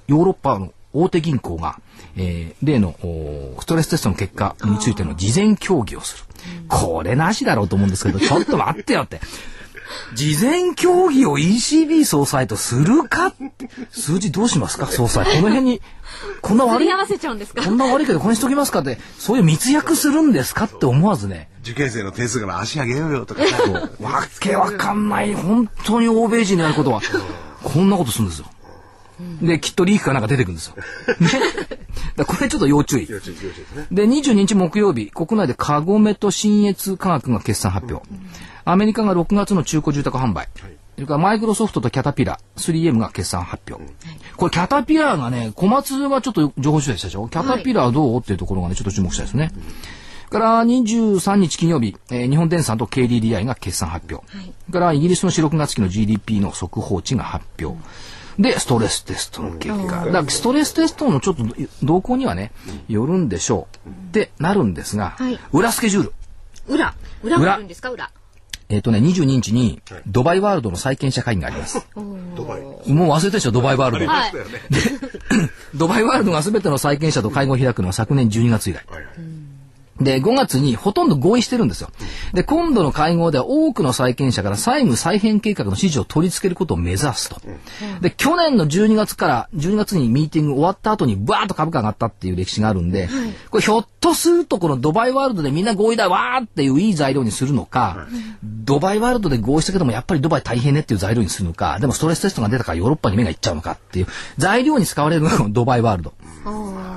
[0.08, 1.80] ヨーロッパの大手銀行が、
[2.16, 2.94] えー例の
[3.60, 6.24] ストレステストの結果についての事前協議をする。
[6.68, 9.20] これなしだろうと思うんですけど、ちょっと待ってよって。
[10.14, 13.34] 事前協議を ECB 総裁とするか？
[13.92, 14.88] 数字どうしますか？
[14.88, 15.26] 総裁。
[15.26, 15.82] この辺に、
[16.42, 17.64] こんな悪い取り合、わせちゃうんですか？
[17.64, 23.42] こんな悪いけどこれにしときますかって、そういう密約するんですかって思わずね、受験生の点数から足上げようよとか
[24.02, 27.02] わけわかんない、本当に欧米人のやることは、
[27.64, 28.46] こんなことするんですよ。
[29.42, 30.76] で、きっとリークかなんか出てくるんですよ。
[31.20, 32.26] ね。
[32.26, 33.08] これちょっと要注意。
[33.10, 38.08] 要注意要注意ですねで、22日木曜日、国内でカゴメと新越科学が決算発表。
[38.72, 40.48] アメリカが6月の中古住宅販売。
[40.96, 43.84] それからマイクロソフトとキャタピラ、3M が決算発表。
[44.36, 47.28] これキャタピラーがね、小松がちょっと情報集でしたでしょ？
[47.30, 48.20] キャタピラーどう？
[48.20, 49.52] っていうところがね、ちょっと注目したいですね。
[50.30, 54.26] から23日金曜日、えー日本電産と KDDI が決算発表。
[54.72, 57.76] からイギリスの4、6月期の GDP の速報値が発表。
[58.38, 60.06] で、ストレステストの結果。
[60.06, 61.46] だからストレステストのちょっと
[61.84, 62.52] 動向にはね、
[62.88, 63.90] よるんでしょう。
[63.90, 66.14] ってなるんですが、はい裏スケジュール。
[66.68, 66.94] 裏。
[67.24, 67.90] 裏もあるんですか？
[67.90, 68.12] 裏。
[68.70, 71.88] えっ、とね、22日にドバイワールドの債権者会議があります。
[72.38, 72.62] ドバイ
[72.92, 74.12] もう忘れてるでしょ、ドバイワールド。
[74.12, 74.34] はい。
[75.76, 78.86] ドバイワールドが全ての債権者と会合を開くのは昨年12月以来。
[78.88, 79.49] はいはい
[80.00, 81.90] で、5月にほとんど合意してるんですよ。
[82.34, 87.42] で、今度の会合では多くの債権者から債務再編計画の指示を取り付けることを目指すと。
[88.02, 93.10] で、去年の12月から、12月にミーティング終わった後にバーッと株価が上がったっていう歴史があるんで、
[93.50, 98.08] これひょっとするとこのドバイワールドでみんな合意だわーっていういい材料にするのか、
[98.44, 106.14] ドバイワールドで合意したけどもやっぱりドバイ大変ねっていう材料にするのか、でもストレステストが出たからヨーロッパに目がいっちゃうのかっていう材料に使われるのがドバイワールド。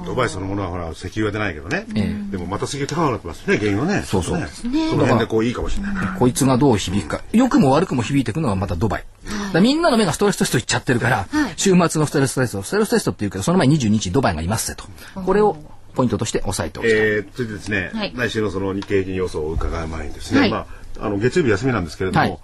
[0.04, 4.02] ドバイそのものはほら石油は出ないけどね、えでもまた石油高くなってますね原油はね。
[4.02, 4.46] そうそうね。
[4.48, 7.22] その辺でこういいかもしれないねこいつがどう響くか。
[7.32, 9.04] 良くも悪くも響いていくのがまたドバイ。
[9.24, 11.26] だからみんなの目がストレステストいっちゃってるから、
[11.56, 14.84] 週末のストレステスト、ストレステストっていうけど、その前に22日ドバイがいますぜと。
[15.20, 15.56] これを
[15.94, 16.98] ポイントとして押さえておきたい。
[16.98, 18.12] えー、それでですね、はい。
[18.14, 20.50] 来週のその日経平均予想を伺う前にですね、はい。
[20.50, 20.66] ま
[21.00, 22.40] あ、あの月曜日休みなんですけれども、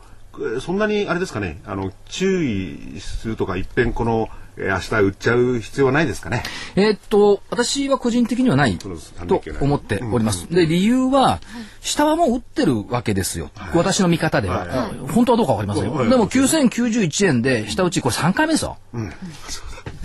[0.61, 6.43] そんなにあれですかねあの注意するとかいっぺんこの、えー明日売っちゃう必要はないですかね。
[6.75, 8.89] えーっと、私は個人的にはないと
[9.61, 10.53] 思っております。
[10.53, 11.41] で、理由は、
[11.81, 13.51] 下はもう打ってるわけですよ。
[13.75, 14.65] 私の見方では。
[14.65, 15.13] はい。
[15.13, 15.93] 本当はどうかわかりませんよ。
[15.93, 16.11] はい。
[16.11, 18.79] でも9091円で下打ち、これ3回目ですよ。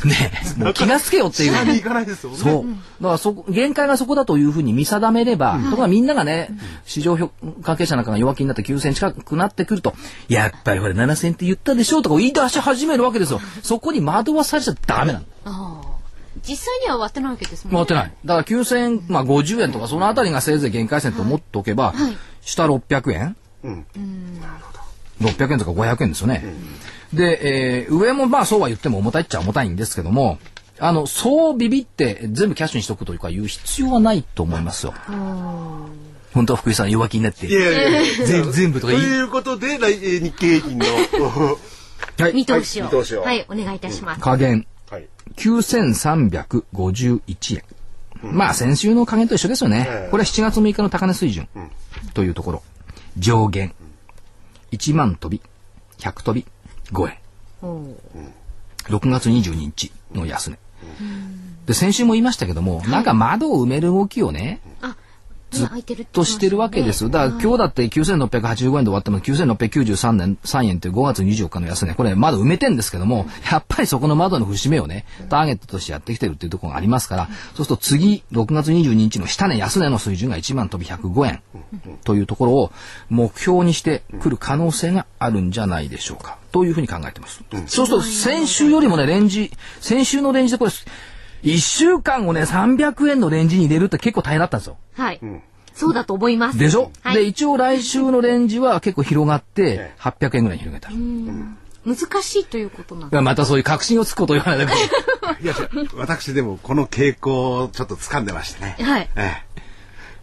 [0.08, 1.54] ねえ、もう気がつけよっていう。
[1.54, 2.66] 行かないですよねそう。
[3.02, 6.50] だからそこ、限界がそこだというふうに見定めれば、ところがみんながね、
[6.86, 7.32] 市場評
[7.64, 9.94] 関係者なんかが弱気になって9000近くなってくると、
[10.28, 13.42] やっぱりこれ7000って言ったでしょとか言い出し始めるわけですよ。
[13.62, 15.26] そこに惑わされちゃダメなの。
[15.46, 15.94] ああ。
[16.48, 17.78] 実際には割ってないわけですもんね。
[17.78, 18.14] 回ってない。
[18.26, 21.94] だから9000、まあ50円とかそのあたりがせいぜい限界線と思っておけば、
[22.42, 23.86] 下600円うん、
[25.22, 26.44] 600円とか500円ですよね。
[27.14, 30.38] で、えー上もまあそうは言っても重たいっちゃ重たいんですけども、
[30.80, 34.94] あの、そうビビって全部キャッシュにしとくというかいう必要はないと思いますよ。
[36.34, 37.46] 本当は福井さん弱気になって。
[37.48, 39.12] いやいやいや全全部とかと言い。
[39.12, 40.86] いうことで日経平均の
[42.20, 42.86] はい見通しを。
[42.86, 44.22] はい見通しをはい、お願いいたします。
[44.22, 45.08] 加減はい
[45.38, 47.64] 9351円。
[48.24, 49.86] まあ先週の加減と一緒ですよね。
[49.88, 51.48] ええこれは7月6日の高値水準
[52.14, 52.64] というところ。
[53.18, 53.74] 上限。
[54.72, 55.42] 1万飛び、
[56.00, 56.46] 100飛び、
[56.94, 57.18] 5円。
[58.86, 60.60] 6月22日の安値。
[61.66, 64.96] で、先週も言いましたけども、なんか窓を埋める動きをね、あ、
[65.54, 65.70] ずっ
[66.12, 67.10] としてるわけですよ。
[67.10, 81.42] だから今日だって9685円で終わっても9693年3円という5月24日の安値、これまだ埋めてんですけども、 やっぱりそこの窓の節目をね、ターゲットとしてやってきてるっていうところがありますから、そうすると次、6月22日の下値安値の水準が1万飛び105円
[82.04, 82.72] というところを
[83.10, 86.38] 目標にしてくる可能性があるんじゃないでしょうか。
[86.52, 87.42] というふうに考えてます。
[87.66, 89.52] そうすると先週よりもね、レンジ、
[89.82, 90.72] 先週のレンジでこれ、
[91.44, 94.78] 1週間をね、300円のレンジに入れるって結構大変だったんですよ。
[94.94, 95.20] はい。
[95.74, 96.58] そうだと思います。
[96.58, 100.90] でしょ、はいで、一応来週のレンジは結構広がってえ、800円ぐらいに広げた。
[101.86, 104.74] 難しいということなんでまたそういう確信をつくことを言わないで。
[105.44, 105.54] いや、
[105.96, 108.78] 私でもこの傾向をちょっと掴んでましてね。
[108.80, 109.54] はいええ。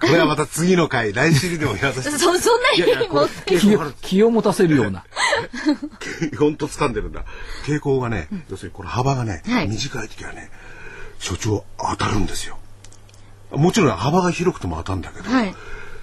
[0.00, 2.08] これはまた次の回、来週にでも言わせて。
[2.16, 5.04] そ、そんなにもう、気を気を持たせるような。
[6.38, 7.24] 本当掴んでるんだ。
[7.66, 10.50] 傾向がね、要するにこの幅がね、はい短い時はね、
[11.20, 12.58] 所長当たるんですよ。
[13.52, 15.54] もちろん幅が広くても当たるんだけど、はい。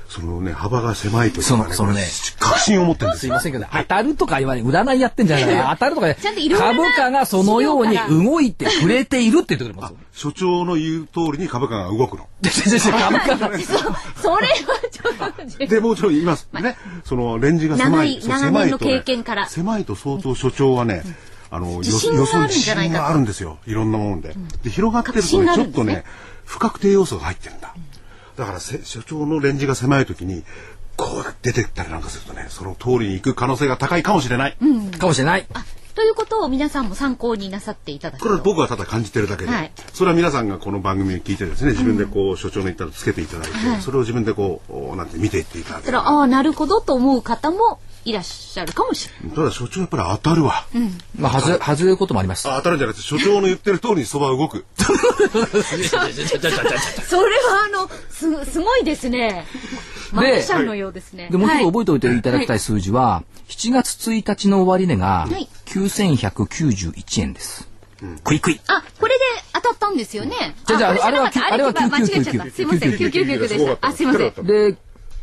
[0.10, 2.06] そのね、幅が狭い時はね、そのそのね
[2.40, 3.28] 確信を持ってるんですよ。
[3.28, 5.68] すいませんけど、当たるとか言われ、占いやってんじゃない。
[5.76, 9.94] 当たるとかちゃんといろいろな株価がそのように動いて触れているって言ってくれます。
[10.14, 12.28] 所長の言う通りに株価が動くの。
[12.42, 13.50] でででで株価が。
[14.22, 14.56] それは
[14.92, 16.48] ちょっと、で、もちろん言います。
[16.54, 16.78] ね。
[17.04, 18.20] そのレンジが狭い。
[18.22, 23.58] 長い長狭いとね年の経験から狭いと相当所長はね、あの、自信があるんじゃないかと予想に自信があるんですよ。
[23.66, 24.36] いろんなもので。
[24.64, 26.04] で、広がってるとね、ちょっとね、
[26.46, 27.74] 不確定要素が入ってるんだ。
[28.38, 30.44] だからせ、所長のレンジが狭い時に、
[30.96, 34.58] こうやって出てったりなんかするとね、その通りに行く可能性が高いかもしれない。
[34.98, 35.46] かもしれない。
[35.98, 49.36] ということを皆さんも参考になさっていただけこれは僕はただ感じてるだけで、はいそれは皆さんがこの番組を聞いてですね、自分でこう、所長の言ったらつけていただいて、それを自分でこう、おなんて見ていっていただけるそれはああ、なるほどと思う方もいらっしゃるかもしれない。
[49.36, 50.68] ただ所長やっぱり当たるわ。
[51.18, 52.48] まあ、外れ、外れることもあります。
[52.48, 54.66] あ当たるんじゃなくて所長の言ってる通りにそば動く。
[54.78, 55.08] それは
[57.66, 59.48] あの、す、すごいですね。
[60.14, 61.30] マジシャンのようですね。
[61.32, 67.68] で、もう一つ覚えいておいていただきたい数字は、7月1日の終値がはい9191円です。
[68.24, 68.62] クイクイ。
[68.68, 70.56] あ、これで当たったんですよね。
[70.66, 72.32] じゃあじゃああれはあれ間違えちゃった。
[72.32, 73.88] 999すいません、999でした。
[73.88, 74.46] あ、すいません。
[74.46, 74.76] で、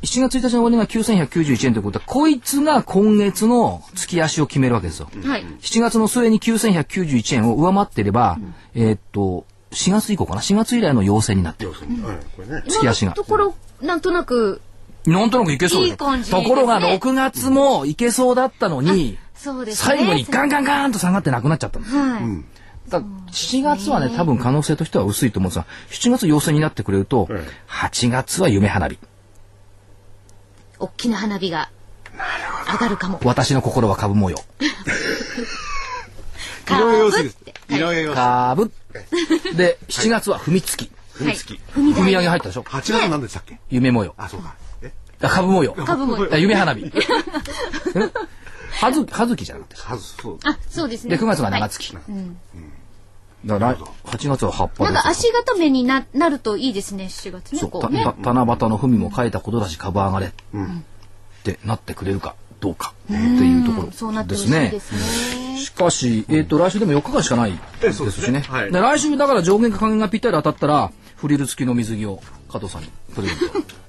[0.02, 5.08] 7月1日の終値が9191円ということは、こいつが今月の月足を決めるわけですよ。
[5.24, 5.44] はい。
[5.60, 8.38] 7月の末に9191円を上回っていれば、
[8.74, 11.72] えーっと、4月以降かな ?4 月以来の陽性になってる。
[11.72, 11.80] はい
[12.36, 12.62] これね。
[12.68, 14.60] 月足がところ、なんとなく、
[15.06, 16.06] なんとなくいけそうと
[16.42, 19.96] ころが6月もいけそうだったのに、そうですね。
[19.96, 21.94] 最後にガンガンガーンと下がってなくなっちゃったんです。
[21.94, 22.22] はい。
[22.88, 28.98] だ7月はね、多分可能性としては薄いと思うんですが、7月陽性になってくれるとええ、8月は夢花火。
[30.78, 31.70] 大きな花火が
[32.72, 33.20] 上がるかも。
[33.24, 34.38] 私の心は株模様。
[36.68, 37.54] 井上陽水ですって。
[38.14, 38.70] 株。
[39.54, 40.90] で、7月は踏みつき。
[41.14, 41.60] 踏みつき。
[41.74, 43.58] 踏み上台げ入ったでしょ？8月何でしたっけ？
[43.70, 44.14] 夢模様。
[44.16, 44.54] あ、そうか。
[45.28, 45.72] 株模様。
[45.74, 46.86] 株模様あ夢花火。
[47.96, 48.34] え？
[48.80, 49.76] はず、はずきじゃなくて。
[49.80, 50.38] はず、そう。
[50.44, 51.16] あ、そうですね。
[51.16, 51.94] で、9月が長はい月。
[53.44, 57.58] だから来、8月は葉っぱなんか足固めにななるといいですね、7月ね。
[57.58, 58.04] そう、ね。
[58.22, 60.30] た七夕の文も書いたことだし株上がれ、っ
[61.42, 64.80] てなってくれるかどうかっていうところそうなってですねほしいで。
[64.80, 65.58] すね。
[65.58, 68.04] しかし、えっ、と、来週でも4日間しかないえですしね。
[68.04, 72.20] そうですねはいで来週だから上限か下限がぴったり当たったら、フリル付きの水着を
[72.50, 73.83] 加藤さんにプレゼント。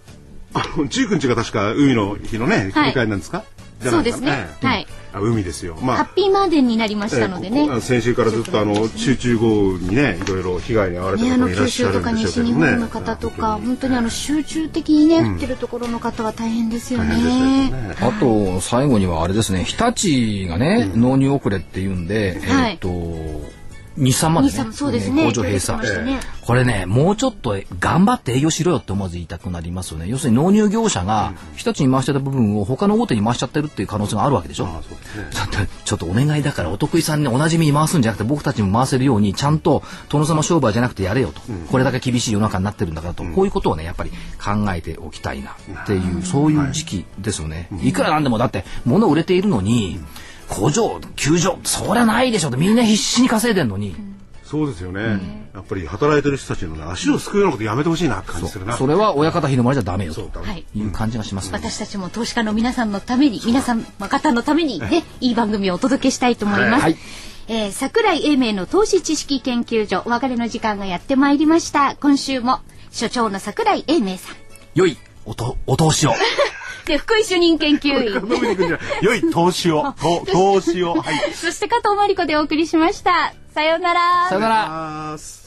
[0.56, 3.48] あの19日が確か海の日のね、振り返りなんですか、はい
[3.84, 4.48] そうですね。
[4.62, 4.88] はい。
[5.14, 5.78] あ海ですよ。
[5.82, 7.64] まあハッピーマーデンになりましたのでね。
[7.64, 11.56] えー、先週からずっとあの集中豪雨にねいろいろ被害に遭われたいらっしるうね。
[11.56, 17.70] 九州とか西日本の方とか、本当にあの集中的にね、降ってるところの方は大変ですよね。
[17.70, 22.90] ねあと最後にはあれですね日立がね、うん、納入遅れって言うんで、えー、っと。
[22.90, 23.56] はい
[23.98, 25.24] 23まで、ね、そうですね。
[25.24, 30.08] 工場閉鎖、ね、これねもうちょっと頑張って営業しろよって思わず言いたくなりますよね。
[30.08, 34.72] 要するに納入業者が一つに回してた部分を他の大手に回しちゃってるっていう可能性があるわけでしょ、ね、
[35.86, 45.52] ちょっとお願いだからお得意さんにおなじみに回すんじゃなくて僕たちも回せるようにちゃんと殿様商売じゃなくてやれよと、うん、これだけ厳しい世の中になってるんだからと、うん、こういうことをねやっぱり考えておきたいな
[45.84, 50.06] っていう、うん、そういう時期ですよね、はい、いくらなんでもだって物売れているのに、うん。
[50.50, 53.96] 工場休場そりゃないでしょってみんな必死に稼いでんのに、
[54.44, 55.46] そうですよね。
[55.54, 58.78] やっぱり働いてる人たちのね足をすくうようなことやめてほしいなって感じするな。
[58.78, 60.30] それは親方日の丸じゃダメよと。
[60.76, 61.58] いう感じがしますね。
[61.58, 66.84] 私たちも投資家の皆さんのために、皆さん方のためにね、いい番組をお届けしたいと思います。
[66.84, 66.98] はい
[67.48, 71.96] えー桜井英明の投資知識研究所、お別れの時間がやってまいりました。
[71.96, 72.60] 今週も、
[72.92, 74.36] 所長の桜井英明さん。
[74.74, 76.14] 良いおとお通しを。
[76.86, 78.80] で、福井主任研究員。
[79.02, 80.96] 良い投資を、 と投資を。
[80.96, 81.34] はい。
[81.34, 83.34] そして加藤真理子でお送りしました。
[83.54, 84.30] さようなら。
[84.30, 85.45] さよなら。